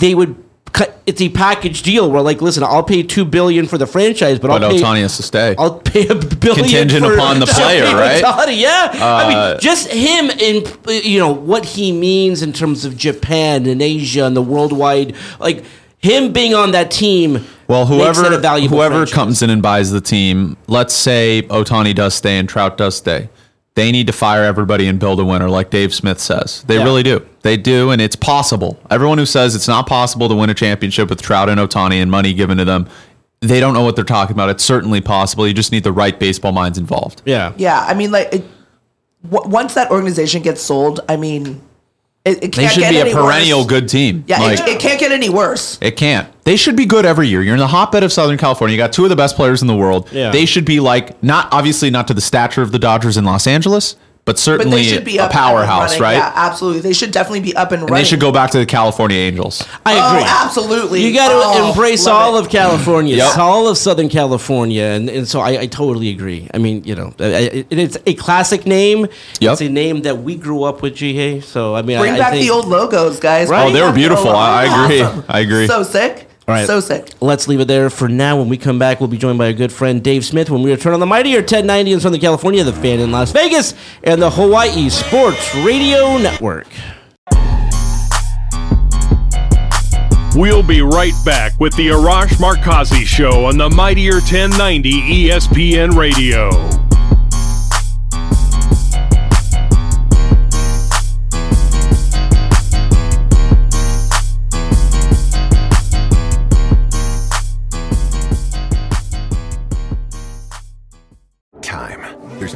[0.00, 0.34] they would
[0.72, 4.40] cu- it's a package deal where like, listen, I'll pay two billion for the franchise,
[4.40, 5.54] but, But I'll pay, has to stay.
[5.56, 8.24] I'll pay a billion Contingent for upon the player, right?
[8.24, 8.58] Ohtani.
[8.58, 12.96] Yeah, I Uh, mean, just him and you know what he means in terms of
[12.96, 15.64] Japan and Asia and the worldwide, like
[16.06, 17.44] him being on that team.
[17.68, 19.14] Well, makes it whoever a valuable whoever franchise.
[19.14, 23.28] comes in and buys the team, let's say Ohtani does stay and Trout does stay,
[23.74, 26.62] they need to fire everybody and build a winner, like Dave Smith says.
[26.68, 26.84] They Yeah.
[26.84, 27.22] really do.
[27.42, 28.78] They do, and it's possible.
[28.90, 32.10] Everyone who says it's not possible to win a championship with Trout and Ohtani and
[32.10, 32.86] money given to them,
[33.40, 34.48] they don't know what they're talking about.
[34.48, 35.46] It's certainly possible.
[35.46, 37.20] You just need the right baseball minds involved.
[37.26, 38.44] Yeah, Yeah, I mean, like, it,
[39.30, 41.60] w- once that organization gets sold, I mean,
[42.26, 43.66] it, it They can't should get be a perennial worse.
[43.68, 44.24] good team.
[44.26, 45.78] Yeah, Like- it, it can't get any worse.
[45.80, 46.28] It can't.
[46.44, 47.42] They should be good every year.
[47.42, 48.72] You're in the hotbed of Southern California.
[48.76, 50.08] You got two of the best players in the world.
[50.12, 50.30] Yeah.
[50.30, 53.46] They should be like not obviously not to the stature of the Dodgers in Los
[53.46, 56.02] Angeles, but But certainly they should be a up and powerhouse, running.
[56.02, 56.16] right?
[56.16, 56.80] Yeah, absolutely.
[56.80, 58.02] They should definitely be up and, And running.
[58.04, 59.62] they should go back to the California Angels.
[59.86, 60.24] I oh, agree.
[60.28, 61.02] Oh, absolutely.
[61.06, 62.40] You got to Oh, embrace all it.
[62.44, 63.38] of California, Yep.
[63.38, 66.48] all of Southern California, and, and so I, I totally agree.
[66.52, 69.06] I mean, you know, I- I- it, it's a classic name.
[69.40, 69.52] Yep.
[69.52, 71.40] It's a name that we grew up with, Ji Hae.
[71.40, 73.48] So I mean, Bring I, I back think, the old logos, guys.
[73.48, 73.64] Right?
[73.68, 74.30] Oh, they were back the beautiful.
[74.30, 75.02] I- I agree.
[75.02, 75.24] Awesome.
[75.28, 75.66] I agree.
[75.68, 76.25] So sick.
[76.48, 76.66] All right.
[76.66, 77.10] So sick.
[77.20, 78.38] Let's leave it there for now.
[78.38, 80.70] When we come back, we'll be joined by our good friend Dave Smith when we
[80.70, 84.30] return on the Mightier 1090 in Southern California, the fan in Las Vegas, and the
[84.30, 86.68] Hawaii Sports Radio Network.
[90.36, 96.85] We'll be right back with the Arash Markazi Show on the Mightier 1090 ESPN Radio.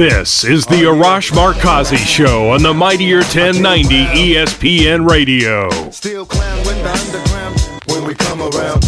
[0.00, 5.68] This is the Arash Markazi Show on the Mightier 1090 ESPN Radio.
[5.90, 8.82] Still with the underground when we come around.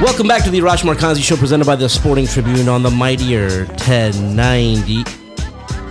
[0.00, 3.64] Welcome back to the Arash Markazi Show presented by the Sporting Tribune on the Mightier
[3.70, 5.21] 1090.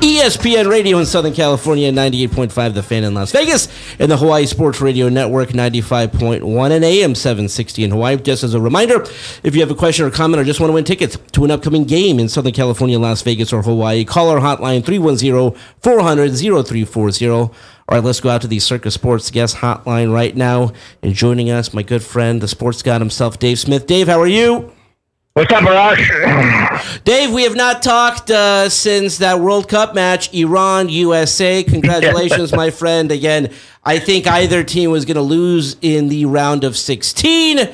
[0.01, 3.67] ESPN Radio in Southern California, 98.5 The Fan in Las Vegas,
[3.99, 8.17] and the Hawaii Sports Radio Network, 95.1 and AM 760 in Hawaii.
[8.17, 9.03] Just as a reminder,
[9.43, 11.51] if you have a question or comment or just want to win tickets to an
[11.51, 17.29] upcoming game in Southern California, Las Vegas, or Hawaii, call our hotline 310 400 0340.
[17.29, 17.51] All
[17.87, 20.71] right, let's go out to the Circa Sports guest hotline right now.
[21.03, 23.85] And joining us, my good friend, the sports god himself, Dave Smith.
[23.85, 24.73] Dave, how are you?
[25.33, 27.03] What's up, Arash?
[27.05, 31.63] Dave, we have not talked uh, since that World Cup match, Iran USA.
[31.67, 33.09] Congratulations, my friend.
[33.13, 33.49] Again,
[33.85, 37.69] I think either team was going to lose in the round of 16.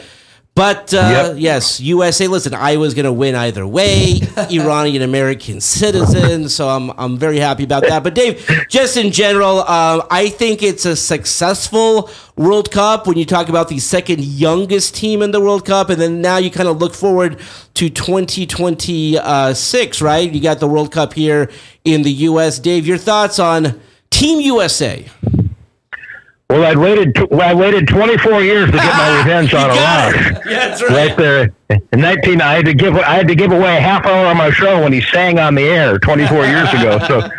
[0.57, 1.35] But uh, Yep.
[1.37, 2.27] yes, USA.
[2.27, 4.19] Listen, I was going to win either way.
[4.51, 8.01] Iranian American citizen, so I'm I'm very happy about that.
[8.03, 13.25] But Dave, just in general, um, I think it's a successful World Cup when you
[13.25, 16.67] talk about the second youngest team in the World Cup, and then now you kind
[16.67, 17.39] of look forward
[17.75, 20.31] to 2026, right?
[20.33, 21.51] You got the World Cup here
[21.85, 22.57] in the U.S.
[22.57, 25.05] Dave, your thoughts on Team USA?
[26.49, 27.13] Well, I waited.
[27.15, 30.37] T- well, I waited 24 years to get my revenge on Arash.
[30.37, 30.45] it.
[30.49, 31.51] Yeah, that's Right there,
[31.91, 32.95] in 19, I had to give.
[32.95, 35.55] I had to give away a half hour on my show when he sang on
[35.55, 36.99] the air 24 years ago.
[37.05, 37.29] So,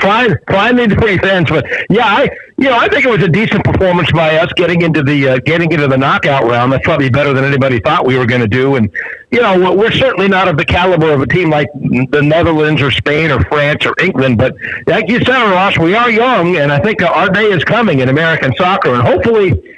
[0.00, 0.30] fine,
[0.76, 1.48] the revenge.
[1.48, 4.82] But yeah, I, you know, I think it was a decent performance by us getting
[4.82, 6.72] into the uh, getting into the knockout round.
[6.72, 8.76] That's probably better than anybody thought we were going to do.
[8.76, 8.90] And
[9.30, 12.90] you know, we're certainly not of the caliber of a team like the Netherlands or
[12.90, 14.38] Spain or France or England.
[14.38, 14.54] But
[14.86, 18.08] like you said, Ross, we are young, and I think our day is coming in
[18.08, 19.73] American soccer, and hopefully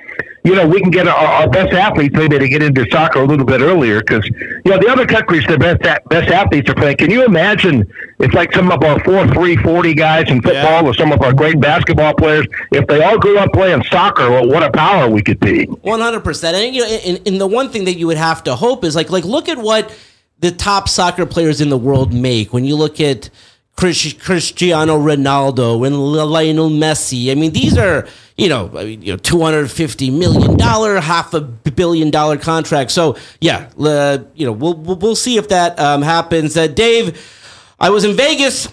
[0.47, 3.25] you know, we can get our, our best athletes maybe to get into soccer a
[3.27, 6.97] little bit earlier because, you know, the other countries, their best best athletes are playing.
[6.97, 10.95] Can you imagine if like some of our four, three, forty guys in football or
[10.95, 14.63] some of our great basketball players, if they all grew up playing soccer, well, what
[14.63, 15.65] a power we could be.
[15.65, 16.57] One hundred percent.
[16.57, 18.95] And you know, and, and the one thing that you would have to hope is
[18.95, 19.93] like, like look at what
[20.39, 22.53] the top soccer players in the world make.
[22.53, 23.31] When you look at Chris,
[23.77, 29.17] Cristiano Ronaldo and Lionel Messi, I mean, these are you know, I mean, you know,
[29.17, 32.91] two hundred fifty million dollar, half a billion dollar contract.
[32.91, 36.57] So yeah, uh, you know, we'll we'll, see if that um, happens.
[36.57, 37.19] Uh, Dave,
[37.81, 38.69] I was in Vegas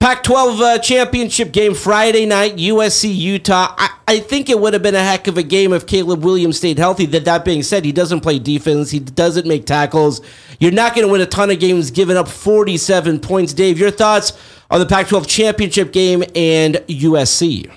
[0.00, 3.74] Pac 12 uh, championship game Friday night, USC Utah.
[3.78, 6.58] I, I, think it would have been a heck of a game if Caleb Williams
[6.58, 7.06] stayed healthy.
[7.06, 10.20] That, that being said, he doesn't play defense, he doesn't make tackles.
[10.60, 13.54] You're not going to win a ton of games giving up 47 points.
[13.54, 14.34] Dave, your thoughts
[14.70, 17.70] on the Pac 12 championship game and USC?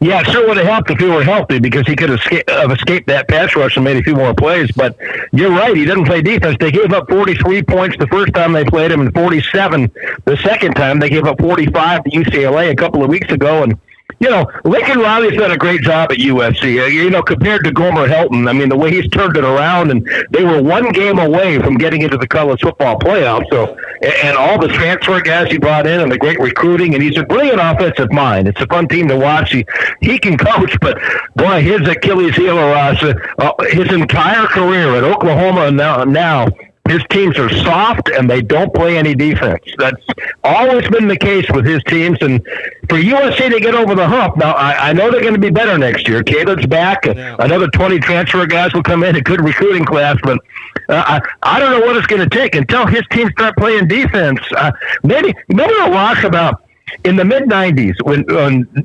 [0.00, 2.50] Yeah, it sure would have helped if he were healthy because he could have escaped,
[2.50, 4.70] have escaped that pass rush and made a few more plays.
[4.72, 4.96] But
[5.32, 6.56] you're right, he doesn't play defense.
[6.60, 9.90] They gave up 43 points the first time they played him and 47
[10.24, 10.98] the second time.
[10.98, 13.62] They gave up 45 to UCLA a couple of weeks ago.
[13.62, 13.78] And
[14.18, 16.82] you know, Lincoln Riley's done a great job at USC.
[16.82, 19.90] Uh, you know, compared to Gomer Helton, I mean, the way he's turned it around,
[19.90, 23.44] and they were one game away from getting into the college football playoff.
[23.50, 23.76] So,
[24.22, 27.24] and all the transfer guys he brought in, and the great recruiting, and he's a
[27.24, 28.48] brilliant offensive mind.
[28.48, 29.52] It's a fun team to watch.
[29.52, 29.66] He
[30.00, 30.98] he can coach, but
[31.34, 36.48] boy, his Achilles heel, Ross, uh, uh, his entire career at Oklahoma now now
[36.88, 39.62] his teams are soft and they don't play any defense.
[39.78, 40.02] That's
[40.44, 42.18] always been the case with his teams.
[42.20, 42.42] And
[42.88, 45.50] for USC to get over the hump, now I, I know they're going to be
[45.50, 46.22] better next year.
[46.22, 47.06] Caleb's back.
[47.06, 47.36] Yeah.
[47.38, 50.16] Another 20 transfer guys will come in, a good recruiting class.
[50.22, 50.38] But
[50.88, 53.88] uh, I, I don't know what it's going to take until his teams start playing
[53.88, 54.40] defense.
[54.56, 54.72] Uh,
[55.02, 56.65] maybe, maybe I'll about
[57.04, 58.24] in the mid 90s when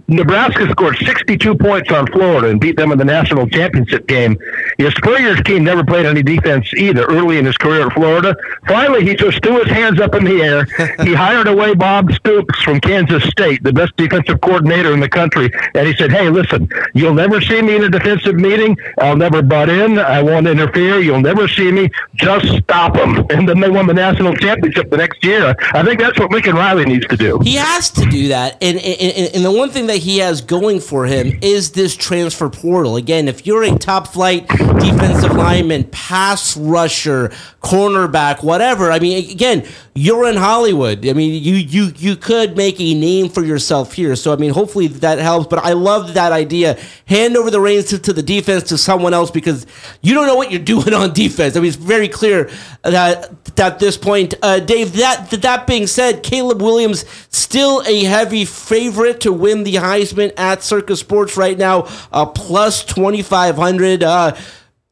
[0.08, 4.38] Nebraska scored 62 points on Florida and beat them in the national championship game.
[4.78, 8.36] His Spurrier's team never played any defense either early in his career at Florida.
[8.68, 10.66] Finally, he just threw his hands up in the air.
[11.06, 15.52] he hired away Bob Stoops from Kansas State, the best defensive coordinator in the country,
[15.76, 18.78] and he said, "Hey, listen, you'll never see me in a defensive meeting.
[19.00, 20.00] I'll never butt in.
[20.00, 21.00] I won't interfere.
[21.00, 21.90] You'll never see me.
[22.16, 25.56] Just stop them." And then they won the national championship the next year.
[25.74, 27.40] I think that's what Lincoln Riley needs to do.
[27.40, 28.58] He has to do that.
[28.62, 32.50] And, and, and the one thing that he has going for him is this transfer
[32.50, 32.96] portal.
[32.96, 37.30] Again, if you're a top flight defensive lineman, pass rusher,
[37.62, 41.06] cornerback, whatever, I mean, again, you're in Hollywood.
[41.06, 44.16] I mean, you you you could make a name for yourself here.
[44.16, 45.48] So I mean, hopefully that helps.
[45.48, 46.80] But I love that idea.
[47.06, 49.68] Hand over the reins to, to the defense to someone else because
[50.02, 51.58] you don't know what you're doing on defense.
[51.58, 52.50] I mean, it's very clear
[52.84, 54.94] that at this point, uh, Dave.
[54.94, 60.64] That that being said, Caleb Williams still a heavy favorite to win the Heisman at
[60.64, 64.04] Circa Sports right now, uh, plus twenty five hundred.
[64.04, 64.36] Uh,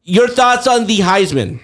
[0.04, 1.60] your thoughts on the Heisman?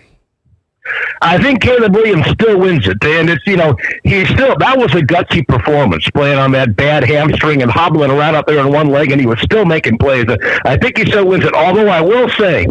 [1.22, 4.94] I think Caleb Williams still wins it, and it's you know he still that was
[4.94, 8.90] a gutsy performance playing on that bad hamstring and hobbling around out there on one
[8.90, 10.26] leg, and he was still making plays.
[10.66, 11.54] I think he still wins it.
[11.54, 12.68] Although I will say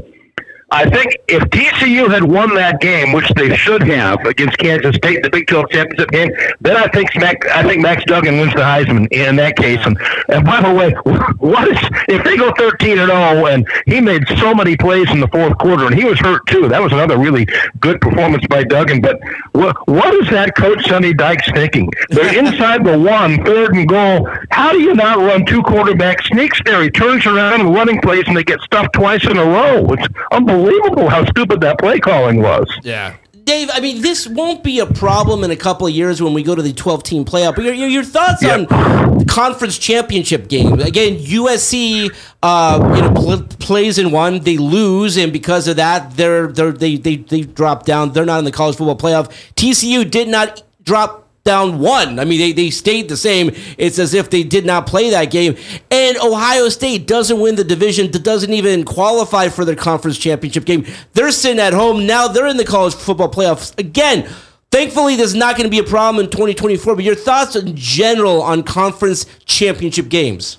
[0.70, 5.22] I think if TCU had won that game, which they should have against Kansas State,
[5.22, 8.61] the Big 12 championship game, then I think Mac, I think Max Duggan wins the
[8.61, 9.81] Heisman in that case.
[9.85, 9.98] And,
[10.29, 10.90] and by the way,
[11.38, 15.20] what is if they go 13 and 0 and he made so many plays in
[15.20, 16.68] the fourth quarter and he was hurt too?
[16.68, 17.46] That was another really
[17.81, 19.00] good performance by Duggan.
[19.00, 19.20] But
[19.53, 21.90] what what is that coach Sonny Dykes thinking?
[22.09, 24.29] They're inside the one, third and goal.
[24.50, 26.83] How do you not run two quarterback sneaks there?
[26.83, 29.85] He turns around and running plays and they get stuffed twice in a row.
[29.92, 32.66] It's unbelievable unbelievable how stupid that play calling was.
[32.83, 33.16] Yeah.
[33.44, 36.42] Dave, I mean, this won't be a problem in a couple of years when we
[36.42, 37.55] go to the 12 team playoff.
[37.55, 40.81] But your, your, your thoughts on the conference championship game?
[40.81, 42.11] Again, USC
[42.42, 46.72] uh, you know, pl- plays in one, they lose, and because of that, they're, they're,
[46.72, 48.12] they, they, they drop down.
[48.12, 49.31] They're not in the college football playoff.
[49.57, 52.18] TCU did not drop down one.
[52.18, 53.50] I mean, they, they stayed the same.
[53.76, 55.57] It's as if they did not play that game.
[55.90, 60.87] And Ohio State doesn't win the division, doesn't even qualify for their conference championship game.
[61.12, 62.07] They're sitting at home.
[62.07, 63.78] Now they're in the college football playoffs.
[63.78, 64.26] Again,
[64.70, 66.94] thankfully, there's not going to be a problem in 2024.
[66.96, 70.57] But your thoughts in general on conference championship games?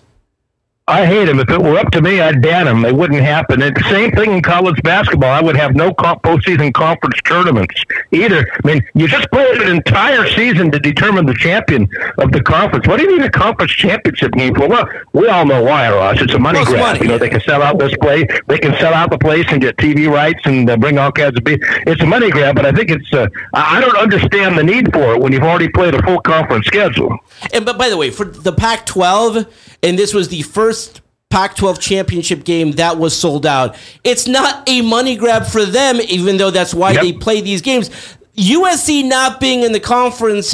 [0.87, 1.39] I hate him.
[1.39, 2.85] If it were up to me, I'd ban him.
[2.85, 3.63] It wouldn't happen.
[3.63, 5.31] And same thing in college basketball.
[5.31, 7.73] I would have no postseason conference tournaments
[8.11, 8.47] either.
[8.63, 12.87] I mean, you just played an entire season to determine the champion of the conference.
[12.87, 14.67] What do you need a conference championship game for?
[14.67, 16.21] Well, we all know why, Ross.
[16.21, 16.79] It's a money grab.
[16.79, 16.99] Money.
[16.99, 18.27] You know, they can sell out this place.
[18.45, 21.35] They can sell out the place and get TV rights and uh, bring all kinds
[21.35, 21.43] of.
[21.43, 23.11] Be- it's a money grab, but I think it's.
[23.11, 26.67] Uh, I don't understand the need for it when you've already played a full conference
[26.67, 27.17] schedule.
[27.51, 29.47] And but by the way, for the Pac-12
[29.85, 33.75] and this was the first Pac 12 championship game that was sold out.
[34.03, 37.01] It's not a money grab for them, even though that's why yep.
[37.01, 37.89] they play these games.
[38.35, 40.53] USC not being in the conference,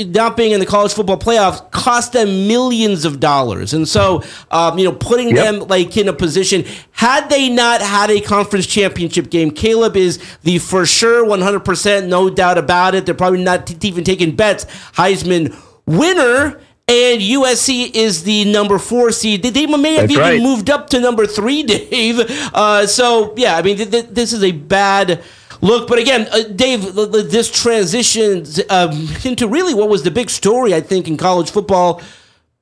[0.00, 4.78] not being in the college football playoffs, cost them millions of dollars, and so um,
[4.78, 5.44] you know, putting yep.
[5.44, 6.64] them like in a position.
[6.92, 11.66] Had they not had a conference championship game, Caleb is the for sure, one hundred
[11.66, 13.04] percent, no doubt about it.
[13.04, 14.64] They're probably not t- even taking bets.
[14.94, 16.58] Heisman winner
[16.88, 19.42] and USC is the number four seed.
[19.42, 20.40] They may have That's even right.
[20.42, 22.20] moved up to number three, Dave.
[22.54, 25.22] Uh, so yeah, I mean, th- th- this is a bad
[25.60, 30.10] Look, but again, uh, Dave, th- th- this transitions um, into really what was the
[30.10, 32.00] big story, I think, in college football.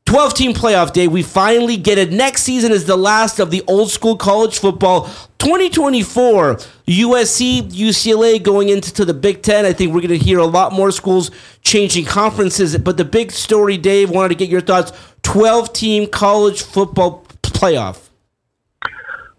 [0.06, 1.08] 12 team playoff day.
[1.08, 2.12] We finally get it.
[2.12, 5.10] Next season is the last of the old school college football.
[5.38, 9.66] 2024, USC, UCLA going into the Big Ten.
[9.66, 12.78] I think we're going to hear a lot more schools changing conferences.
[12.78, 14.92] But the big story, Dave, wanted to get your thoughts
[15.22, 18.05] 12 team college football playoff.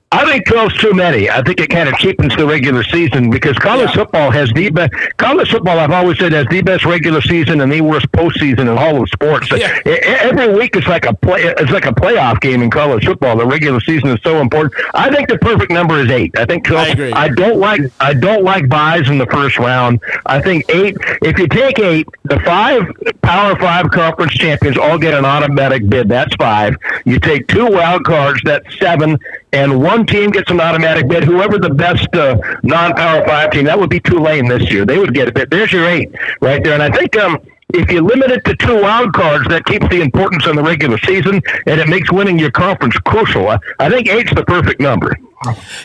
[0.10, 1.30] I think 12's too many.
[1.30, 3.96] I think it kind of cheapens the regular season because college Yeah.
[3.96, 4.93] football has the best.
[5.17, 8.70] College football, I've always said, has the best regular season and the worst postseason in
[8.70, 9.52] all of sports.
[9.52, 9.78] Yeah.
[9.86, 11.41] Every week it's like a play.
[11.43, 13.36] It's like a playoff game in college football.
[13.38, 14.74] The regular season is so important.
[14.93, 16.34] I think the perfect number is eight.
[16.39, 16.88] I think 12.
[16.88, 16.91] I
[17.26, 17.36] agree.
[17.36, 17.82] don't like.
[18.00, 20.00] I don't like buys in the first round.
[20.26, 20.96] I think eight.
[21.22, 22.84] If you take eight, the five
[23.24, 26.08] Power Five conference champions all get an automatic bid.
[26.08, 26.78] That's five.
[27.04, 28.39] You take two wild cards.
[28.46, 29.17] That's seven.
[29.54, 31.23] And one team gets an automatic bid.
[31.23, 34.86] Whoever the best uh, non-power five team, that would be Tulane this year.
[34.86, 35.49] They would get a bid.
[35.49, 36.73] There's your eight right there.
[36.73, 37.39] And I think um,
[37.73, 40.97] if you limit it to two wild cards, that keeps the importance in the regular
[40.99, 43.49] season, and it makes winning your conference crucial.
[43.49, 45.17] I, I think eight's the perfect number.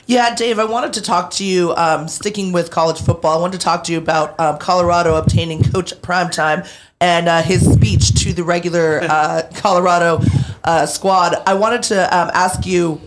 [0.06, 3.60] Yeah, Dave, I wanted to talk to you, um, sticking with college football, I wanted
[3.60, 6.66] to talk to you about um, Colorado obtaining Coach Primetime
[7.00, 10.20] and uh, his speech to the regular uh, Colorado
[10.64, 11.34] uh, squad.
[11.46, 13.00] I wanted to um, ask you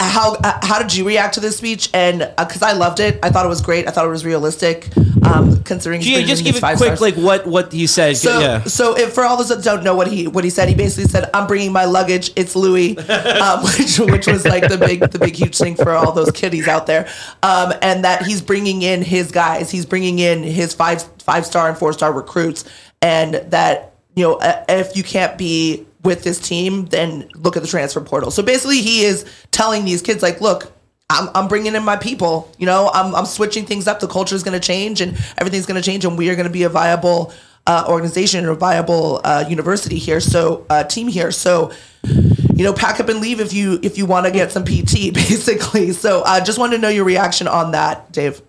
[0.00, 1.90] how uh, how did you react to this speech?
[1.94, 3.88] And because I loved it, I thought it was great.
[3.88, 4.88] I thought it was realistic,
[5.24, 6.02] um, considering.
[6.02, 7.00] Yeah, just give it quick, stars.
[7.00, 8.16] like what what he said.
[8.16, 8.64] So, yeah.
[8.64, 11.08] so if for all those that don't know what he what he said, he basically
[11.10, 12.30] said, "I'm bringing my luggage.
[12.36, 16.12] It's Louis," um, which which was like the big the big huge thing for all
[16.12, 17.08] those kiddies out there,
[17.42, 19.70] um, and that he's bringing in his guys.
[19.70, 22.64] He's bringing in his five five star and four star recruits,
[23.00, 27.62] and that you know uh, if you can't be with this team, then look at
[27.62, 28.30] the transfer portal.
[28.30, 30.72] So basically, he is telling these kids like, look.
[31.10, 32.50] I'm, I'm bringing in my people.
[32.56, 34.00] You know, I'm, I'm switching things up.
[34.00, 36.46] The culture is going to change and everything's going to change, and we are going
[36.46, 37.34] to be a viable
[37.66, 40.20] uh, organization or a viable uh, university here.
[40.20, 41.30] So, uh, team here.
[41.30, 44.64] So, you know, pack up and leave if you if you want to get some
[44.64, 45.92] PT, basically.
[45.92, 48.40] So, I uh, just wanted to know your reaction on that, Dave.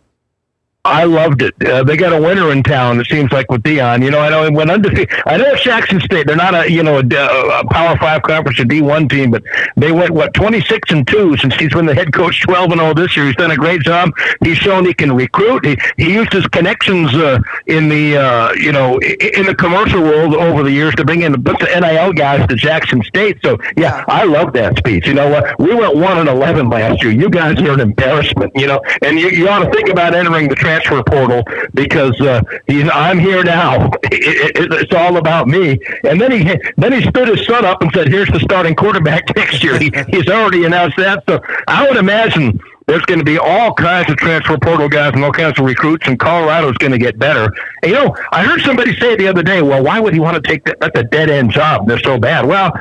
[0.85, 1.55] I loved it.
[1.65, 2.99] Uh, they got a winner in town.
[2.99, 4.03] It seems like with Deion.
[4.03, 5.09] You know, I know it went undefeated.
[5.25, 6.27] I know it's Jackson State.
[6.27, 9.43] They're not a you know a, a Power Five conference or D one team, but
[9.77, 12.81] they went what twenty six and two since he's been the head coach twelve and
[12.81, 13.27] all this year.
[13.27, 14.11] He's done a great job.
[14.43, 15.65] He's shown he can recruit.
[15.65, 20.35] He he used his connections uh, in the uh, you know in the commercial world
[20.35, 23.37] over the years to bring in a bunch of NIL guys to Jackson State.
[23.41, 25.07] So yeah, I love that speech.
[25.07, 25.57] You know what?
[25.59, 27.13] We went one and eleven last year.
[27.13, 28.51] You guys are an embarrassment.
[28.53, 32.41] You know, and you, you ought to think about entering the transfer portal because uh,
[32.67, 33.91] he's I'm here now.
[34.15, 35.79] It, it, it's all about me.
[36.03, 36.43] And then he
[36.77, 39.91] then he stood his son up and said, "Here's the starting quarterback next year." He,
[40.09, 41.23] he's already announced that.
[41.27, 42.59] So I would imagine.
[42.85, 46.05] There's going to be all kinds of transfer portal guys and all kinds of recruits,
[46.05, 47.45] and Colorado's going to get better.
[47.81, 50.35] And, you know, I heard somebody say the other day, "Well, why would he want
[50.35, 50.79] to take that?
[50.79, 51.87] That's a dead end job.
[51.87, 52.71] They're so bad." Well,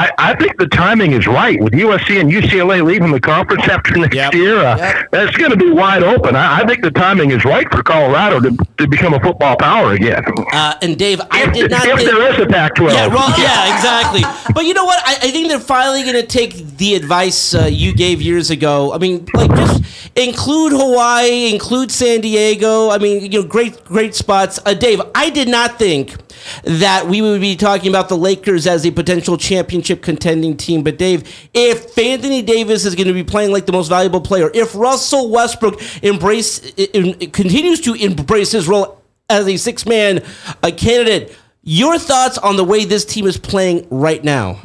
[0.00, 3.96] I, I think the timing is right with USC and UCLA leaving the conference after
[3.96, 4.34] next Yep.
[4.34, 4.56] year.
[4.58, 5.08] Uh, Yep.
[5.12, 6.34] That's going to be wide open.
[6.36, 9.92] I, I think the timing is right for Colorado to, to become a football power
[9.92, 10.22] again.
[10.52, 11.84] Uh, and Dave, I if did not.
[11.86, 12.92] if think- there is a Pac-12.
[12.92, 14.22] Yeah, well, yeah, exactly.
[14.54, 15.00] But you know what?
[15.04, 18.92] I, I think they're finally going to take the advice uh, you gave years ago.
[18.92, 19.82] I mean, like just
[20.16, 22.90] include Hawaii, include San Diego.
[22.90, 24.58] I mean, you know, great, great spots.
[24.64, 26.16] Uh, Dave, I did not think
[26.64, 30.82] that we would be talking about the Lakers as a potential championship contending team.
[30.82, 34.50] But Dave, if Anthony Davis is going to be playing like the most valuable player,
[34.54, 40.22] if Russell Westbrook embrace i- i- continues to embrace his role as a six man
[40.76, 41.36] candidate.
[41.62, 44.58] Your thoughts on the way this team is playing right now?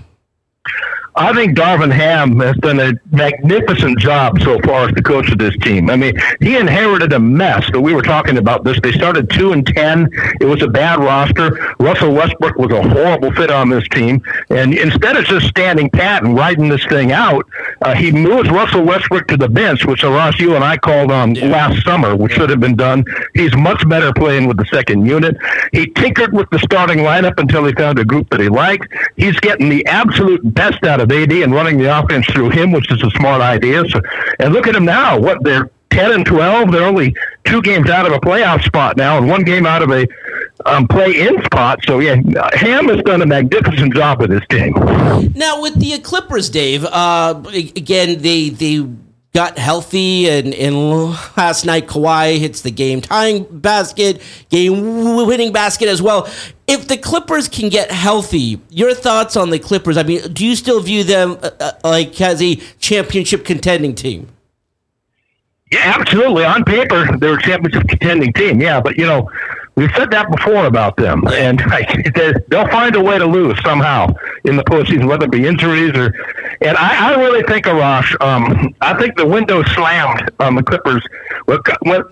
[1.18, 5.38] I think Darvin Ham has done a magnificent job so far as the coach of
[5.38, 5.90] this team.
[5.90, 7.70] I mean, he inherited a mess.
[7.72, 8.78] That we were talking about this.
[8.84, 10.10] They started two and ten.
[10.42, 11.76] It was a bad roster.
[11.80, 14.22] Russell Westbrook was a horrible fit on this team.
[14.50, 17.48] And instead of just standing pat and riding this thing out,
[17.82, 21.36] uh, he moves Russell Westbrook to the bench, which Ross, you and I called on
[21.36, 23.06] last summer, which should have been done.
[23.34, 25.38] He's much better playing with the second unit.
[25.72, 28.92] He tinkered with the starting lineup until he found a group that he liked.
[29.16, 32.92] He's getting the absolute best out of AD and running the offense through him, which
[32.92, 33.84] is a smart idea.
[33.90, 34.02] So,
[34.40, 35.20] and look at him now.
[35.20, 36.72] What they're 10 and 12.
[36.72, 37.16] They're only
[37.46, 40.06] two games out of a playoff spot now and one game out of a
[40.66, 41.80] um, play in spot.
[41.86, 42.16] So, yeah,
[42.54, 44.74] Ham has done a magnificent job with this team.
[45.36, 46.84] Now with the Clippers, Dave.
[46.86, 48.86] Uh, again, they they
[49.36, 55.90] got healthy, and, and last night Kawhi hits the game tying basket, game winning basket
[55.90, 56.28] as well.
[56.68, 59.98] If the Clippers can get healthy, your thoughts on the Clippers?
[59.98, 64.30] I mean, do you still view them uh, uh, like as a championship contending team?
[65.70, 66.46] Yeah, absolutely.
[66.46, 68.62] On paper, they're a championship contending team.
[68.62, 69.30] Yeah, but you know,
[69.76, 71.60] we've said that before about them, and
[72.48, 74.08] they'll find a way to lose somehow
[74.44, 76.14] in the postseason, whether it be injuries or.
[76.62, 81.06] And I, I really think, Arash, um, I think the window slammed on the Clippers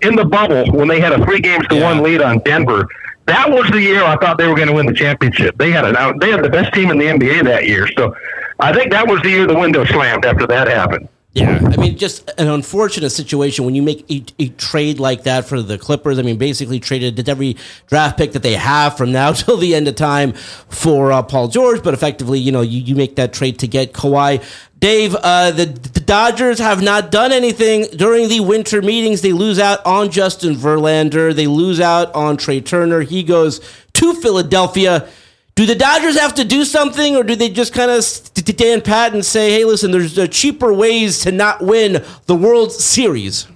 [0.02, 2.86] in the bubble when they had a three games to one lead on Denver.
[3.26, 5.56] That was the year I thought they were going to win the championship.
[5.56, 8.14] They had an they had the best team in the NBA that year, so
[8.60, 11.08] I think that was the year the window slammed after that happened.
[11.34, 15.44] Yeah, I mean, just an unfortunate situation when you make a, a, trade like that
[15.44, 16.16] for the Clippers.
[16.16, 17.56] I mean, basically traded every
[17.88, 20.34] draft pick that they have from now till the end of time
[20.68, 23.92] for uh, Paul George, but effectively, you know, you, you make that trade to get
[23.92, 24.44] Kawhi.
[24.78, 29.22] Dave, uh, the, the Dodgers have not done anything during the winter meetings.
[29.22, 31.34] They lose out on Justin Verlander.
[31.34, 33.00] They lose out on Trea Turner.
[33.00, 33.60] He goes
[33.94, 35.08] to Philadelphia.
[35.54, 39.14] Do the Dodgers have to do something, or do they just kind of stand pat
[39.14, 43.46] and say, "Hey, listen, there's cheaper ways to not win the World Series"?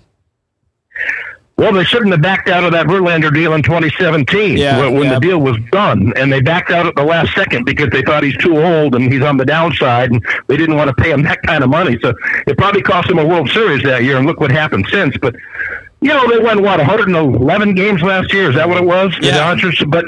[1.59, 5.03] Well, they shouldn't have backed out of that Verlander deal in 2017 yeah, when, when
[5.05, 5.15] yeah.
[5.15, 8.23] the deal was done, and they backed out at the last second because they thought
[8.23, 11.23] he's too old and he's on the downside, and they didn't want to pay him
[11.25, 11.99] that kind of money.
[12.01, 12.15] So
[12.47, 15.17] it probably cost him a World Series that year, and look what happened since.
[15.21, 15.35] But
[16.01, 18.51] you know, they won what 111 games last year.
[18.51, 19.17] Is that what it was?
[19.21, 19.33] Yeah.
[19.33, 20.05] The Dodgers, but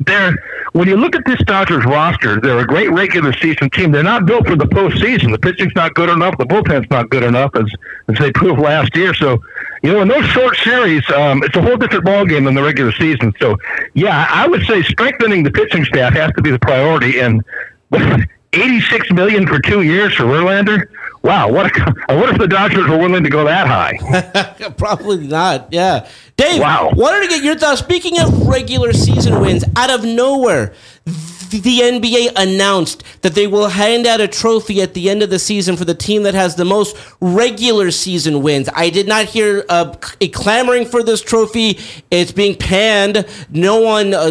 [0.00, 0.36] they're
[0.72, 3.92] when you look at this Dodgers roster, they're a great regular season team.
[3.92, 5.30] They're not built for the postseason.
[5.30, 6.36] The pitching's not good enough.
[6.38, 7.70] The bullpen's not good enough, as
[8.08, 9.14] as they proved last year.
[9.14, 9.42] So,
[9.82, 12.62] you know, in those short series, um, it's a whole different ball game than the
[12.62, 13.32] regular season.
[13.40, 13.56] So,
[13.94, 17.20] yeah, I would say strengthening the pitching staff has to be the priority.
[17.20, 17.44] And
[18.52, 20.88] 86 million for two years for Verlander.
[21.26, 21.66] Wow, what?
[21.76, 24.70] A, what if the Dodgers were willing to go that high?
[24.76, 25.72] Probably not.
[25.72, 26.60] Yeah, Dave.
[26.60, 26.92] Wow.
[26.94, 27.80] Wanted to get your thoughts.
[27.80, 30.72] Speaking of regular season wins, out of nowhere,
[31.50, 35.40] the NBA announced that they will hand out a trophy at the end of the
[35.40, 38.68] season for the team that has the most regular season wins.
[38.72, 41.80] I did not hear uh, a clamoring for this trophy.
[42.08, 43.26] It's being panned.
[43.50, 44.30] No one uh,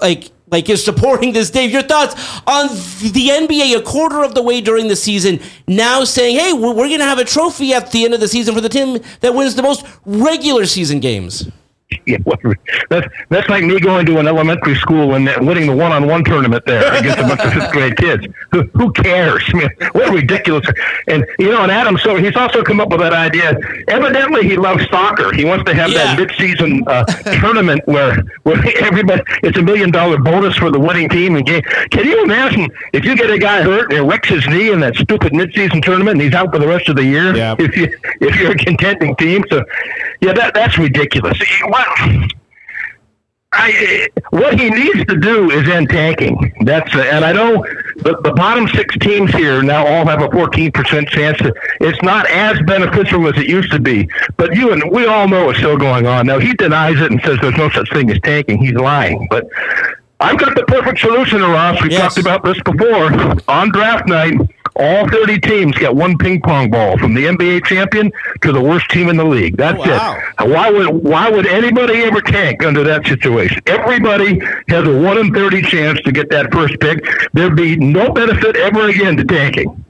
[0.00, 1.50] like like is supporting this.
[1.50, 2.14] Dave, your thoughts
[2.46, 6.74] on the NBA a quarter of the way during the season now saying, "Hey, we're,
[6.74, 8.98] we're going to have a trophy at the end of the season for the team
[9.20, 11.50] that wins the most regular season games."
[12.06, 12.18] yeah,
[12.90, 16.94] that's that's like me going to an elementary school and winning the one-on-one tournament there
[16.94, 18.26] against a bunch of fifth grade kids.
[18.52, 19.42] Who, who cares?
[19.48, 20.66] I mean, what ridiculous!
[21.08, 23.56] And you know, and Adam, so he's also come up with that idea.
[23.88, 25.34] Evidently, he loves soccer.
[25.34, 26.16] He wants to have yeah.
[26.16, 27.04] that mid-season uh,
[27.40, 31.36] tournament where where everybody it's a million-dollar bonus for the winning team.
[31.36, 31.62] And game.
[31.90, 34.96] Can you imagine if you get a guy hurt and wrecks his knee in that
[34.96, 37.34] stupid mid-season tournament and he's out for the rest of the year?
[37.36, 37.56] Yeah.
[37.58, 39.64] If you if you're a contending team, so
[40.22, 41.38] yeah, that that's ridiculous.
[41.64, 41.86] What,
[43.52, 46.54] I, what he needs to do is end tanking.
[46.64, 47.62] That's and I know
[47.96, 51.36] the, the bottom six teams here now all have a fourteen percent chance.
[51.38, 55.28] To, it's not as beneficial as it used to be, but you and we all
[55.28, 56.26] know it's still going on.
[56.26, 58.58] Now he denies it and says there's no such thing as tanking.
[58.58, 59.46] He's lying, but
[60.20, 61.82] I've got the perfect solution, Ross.
[61.82, 62.14] We yes.
[62.14, 63.12] talked about this before
[63.48, 64.34] on draft night.
[64.74, 68.10] All 30 teams get one ping pong ball from the NBA champion
[68.40, 69.56] to the worst team in the league.
[69.56, 70.22] That's oh, wow.
[70.40, 70.48] it.
[70.48, 73.62] Why would why would anybody ever tank under that situation?
[73.66, 77.04] Everybody has a 1 in 30 chance to get that first pick.
[77.32, 79.84] There'd be no benefit ever again to tanking.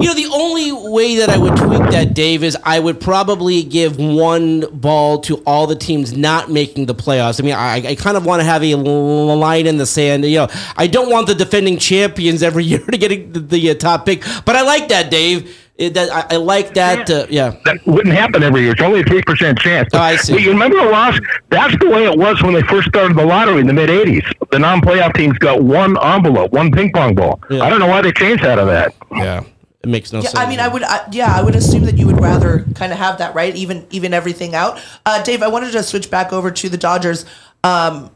[0.00, 3.62] You know, the only way that I would tweak that, Dave, is I would probably
[3.62, 7.40] give one ball to all the teams not making the playoffs.
[7.40, 10.24] I mean, I, I kind of want to have a line in the sand.
[10.24, 13.74] You know, I don't want the defending champions every year to get the, the uh,
[13.74, 15.67] top pick, but I like that, Dave.
[15.78, 17.08] It, that, I, I, like that.
[17.08, 18.72] Uh, yeah, that wouldn't happen every year.
[18.72, 19.88] It's only a three percent chance.
[19.92, 20.32] Oh, I see.
[20.32, 21.20] But you remember, Ross?
[21.50, 24.26] That's the way it was when they first started the lottery in the mid '80s.
[24.50, 27.40] The non-playoff teams got one envelope, one ping pong ball.
[27.48, 27.62] Yeah.
[27.62, 28.92] I don't know why they changed out of that.
[29.12, 29.44] Yeah.
[29.84, 30.38] It makes no yeah, sense.
[30.40, 32.98] I mean, I would, I, yeah, I would assume that you would rather kind of
[32.98, 33.54] have that, right?
[33.54, 34.80] Even, even everything out.
[35.06, 37.24] Uh, Dave, I wanted to switch back over to the Dodgers.
[37.62, 38.10] Um,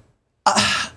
[0.45, 0.89] uh,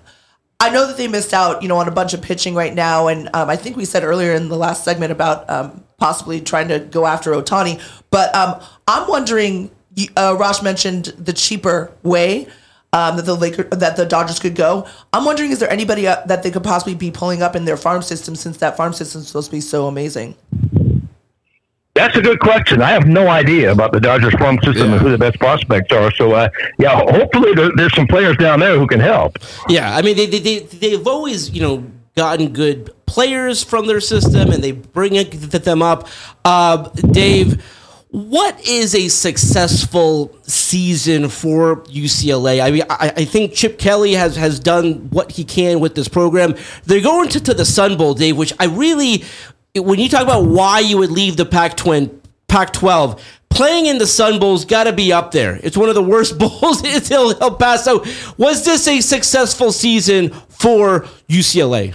[0.58, 3.06] I know that they missed out, you know, on a bunch of pitching right now,
[3.06, 6.68] and um, I think we said earlier in the last segment about um, possibly trying
[6.68, 7.80] to go after Ohtani.
[8.10, 9.70] But um, I'm wondering.
[10.14, 12.48] Uh, Rosh mentioned the cheaper way
[12.92, 14.86] um, that the Laker, that the Dodgers could go.
[15.12, 17.76] I'm wondering, is there anybody uh, that they could possibly be pulling up in their
[17.76, 20.36] farm system since that farm system is supposed to be so amazing?
[21.94, 22.82] That's a good question.
[22.82, 24.92] I have no idea about the Dodgers farm system yeah.
[24.92, 26.12] and who the best prospects are.
[26.12, 29.38] So, uh, yeah, hopefully there, there's some players down there who can help.
[29.68, 31.84] Yeah, I mean, they, they, they, they've always, you know,
[32.14, 36.06] gotten good players from their system and they bring them up.
[36.44, 37.64] Uh, Dave,
[38.10, 42.62] what is a successful season for UCLA?
[42.62, 46.08] I mean, I, I, think Chip Kelly has, has done what he can with this
[46.08, 46.56] program.
[46.84, 49.24] They're going to, to the Sun Bowl, Dave, which I really,
[49.74, 54.40] when you talk about why you would leave the Pac 12, playing in the Sun
[54.40, 55.58] Bowl's got to be up there.
[55.62, 58.04] It's one of the worst bowls in El Paso.
[58.36, 61.94] Was this a successful season for UCLA?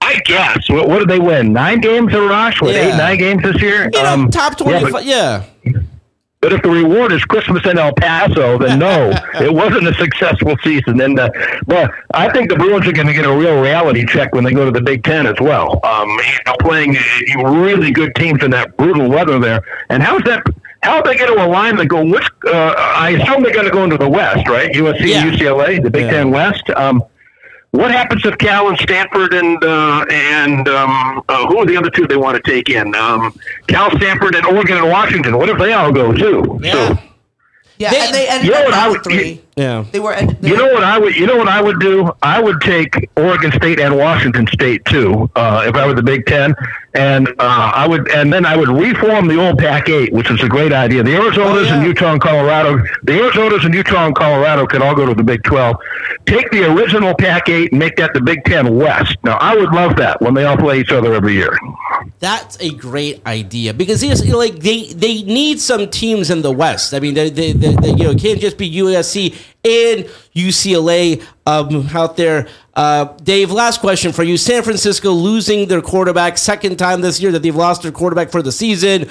[0.00, 0.68] I guess.
[0.68, 1.52] What, what did they win?
[1.52, 2.60] Nine games, Arash?
[2.60, 2.94] What, Yeah.
[2.94, 3.90] eight, nine games this year?
[3.92, 5.42] You know, Um, top yeah, but- Yeah.
[6.42, 9.10] But if the reward is Christmas in El Paso, then no,
[9.42, 10.98] it wasn't a successful season.
[11.02, 11.28] And uh,
[11.66, 14.52] well, I think the Bruins are going to get a real reality check when they
[14.52, 15.78] go to the Big Ten as well.
[15.84, 16.96] Um, you know, playing
[17.44, 19.60] really good teams in that brutal weather there.
[19.90, 20.42] And how's that?
[20.82, 22.02] How are they going to align to go?
[22.06, 24.72] Which uh, I assume they're going to go into the West, right?
[24.72, 25.24] USC, Yeah.
[25.30, 26.10] UCLA, the Big Yeah.
[26.10, 26.62] Ten West.
[26.74, 27.02] Um,
[27.72, 31.90] what happens if Cal and Stanford and uh, and um, uh, who are the other
[31.90, 32.94] two they want to take in?
[32.94, 33.34] Um,
[33.68, 35.36] Cal, Stanford, and Oregon and Washington.
[35.36, 36.58] What if they all go too?
[36.62, 36.72] Yeah.
[36.72, 36.98] So,
[37.80, 39.40] Yeah, They- and they ended You know up what I would- three.
[39.56, 39.84] Yeah.
[39.92, 40.14] They were.
[40.16, 42.10] They you know what I would you know what I would do?
[42.22, 46.24] I would take Oregon State and Washington State too, uh, if I were the Big
[46.24, 46.54] Ten,
[46.94, 50.42] and uh, I would and then I would reform the old Pac eight, which is
[50.42, 51.02] a great idea.
[51.02, 51.74] The Arizonas yeah.
[51.76, 55.24] and Utah and Colorado, the Arizonas and Utah and Colorado could all go to the
[55.24, 55.76] Big Twelve.
[56.26, 59.16] Take the original Pac eight and make that the Big Ten West.
[59.24, 61.58] Now I would love that when they all play each other every year.
[62.20, 66.52] That's a great idea because you know, like they they need some teams in the
[66.52, 66.92] West.
[66.92, 70.04] I mean, they, they, they, they, you know can't just be USC and
[70.36, 72.46] UCLA um, out there.
[72.74, 77.32] Uh, Dave, last question for you: San Francisco losing their quarterback second time this year
[77.32, 79.08] that they've lost their quarterback for the season.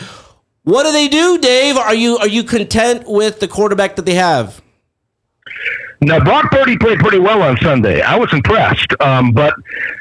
[0.61, 1.77] What do they do, Dave?
[1.77, 4.61] Are you are you content with the quarterback that they have?
[6.01, 8.01] Now, Brock Purdy played pretty well on Sunday.
[8.01, 9.53] I was impressed, um, but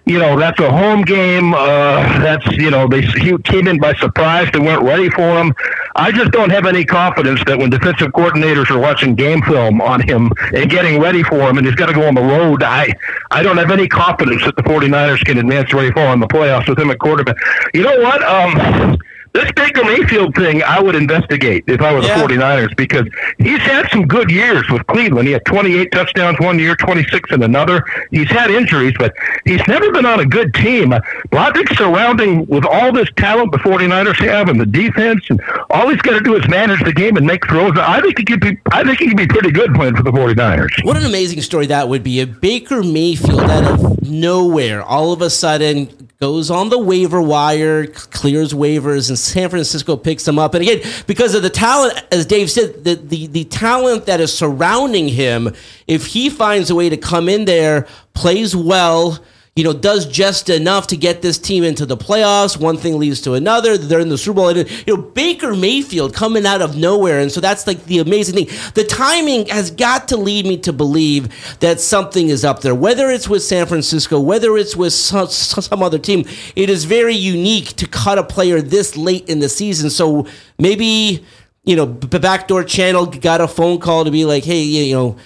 [0.06, 1.54] you know that's a home game.
[1.54, 4.48] Uh, that's you know they he came in by surprise.
[4.52, 5.52] They weren't ready for him.
[5.96, 10.00] I just don't have any confidence that when defensive coordinators are watching game film on
[10.00, 12.62] him and getting ready for him, and he's got to go on the road.
[12.62, 12.94] I
[13.32, 16.68] I don't have any confidence that the 49ers can advance very far in the playoffs
[16.68, 17.36] with him at quarterback.
[17.74, 18.22] You know what?
[18.22, 18.98] Um,
[19.34, 22.22] this Baker Mayfield thing, I would investigate if I were the Yeah.
[22.22, 23.06] 49ers because
[23.38, 25.26] he's had some good years with Cleveland.
[25.28, 27.84] He had 28 touchdowns one year, 26 in another.
[28.10, 29.12] He's had injuries, but
[29.44, 30.92] he's never been on a good team.
[30.92, 31.00] Uh,
[31.32, 36.00] Logic surrounding with all this talent the 49ers have and the defense, and all he's
[36.02, 37.72] got to do is manage the game and make throws.
[37.78, 38.56] I think he could be.
[38.72, 40.84] I think he could be pretty good playing for the 49ers.
[40.84, 42.20] What an amazing story that would be.
[42.20, 45.88] If Baker Mayfield out of nowhere, all of a sudden
[46.20, 50.54] goes on the waiver wire, clears waivers, and San Francisco picks him up.
[50.54, 54.36] And again, because of the talent, as Dave said, the, the, the talent that is
[54.36, 55.54] surrounding him,
[55.86, 59.22] if he finds a way to come in there, plays well,
[59.58, 62.56] you know, does just enough to get this team into the playoffs.
[62.56, 63.76] One thing leads to another.
[63.76, 64.56] They're in the Super Bowl.
[64.56, 67.18] You know, Baker Mayfield coming out of nowhere.
[67.18, 68.46] And so that's like the amazing thing.
[68.74, 72.72] The timing has got to lead me to believe that something is up there.
[72.72, 77.16] Whether it's with San Francisco, whether it's with some, some other team, it is very
[77.16, 79.90] unique to cut a player this late in the season.
[79.90, 80.28] So
[80.60, 81.26] maybe,
[81.64, 85.16] you know, Backdoor Channel got a phone call to be like, hey, you know,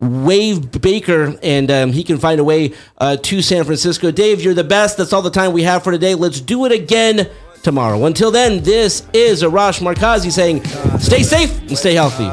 [0.00, 4.10] wave Baker and um, he can find a way uh, to San Francisco.
[4.10, 4.96] Dave, you're the best.
[4.96, 6.14] That's all the time we have for today.
[6.14, 7.28] Let's do it again
[7.62, 8.04] tomorrow.
[8.04, 10.64] Until then, this is Arash Markazi saying,
[10.98, 12.30] stay safe and stay healthy.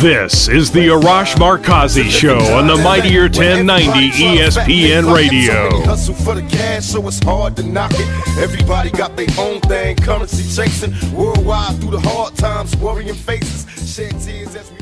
[0.00, 5.82] This is the Arash Markazi Show on the Mightier 1090 ESPN Radio.
[5.82, 8.38] Hustle for the cash, so it's hard to knock it.
[8.38, 10.94] Everybody got their own thing, currency chasing.
[11.14, 13.66] Worldwide through the hard times, worrying faces.
[13.94, 14.81] Shed tears as we bury.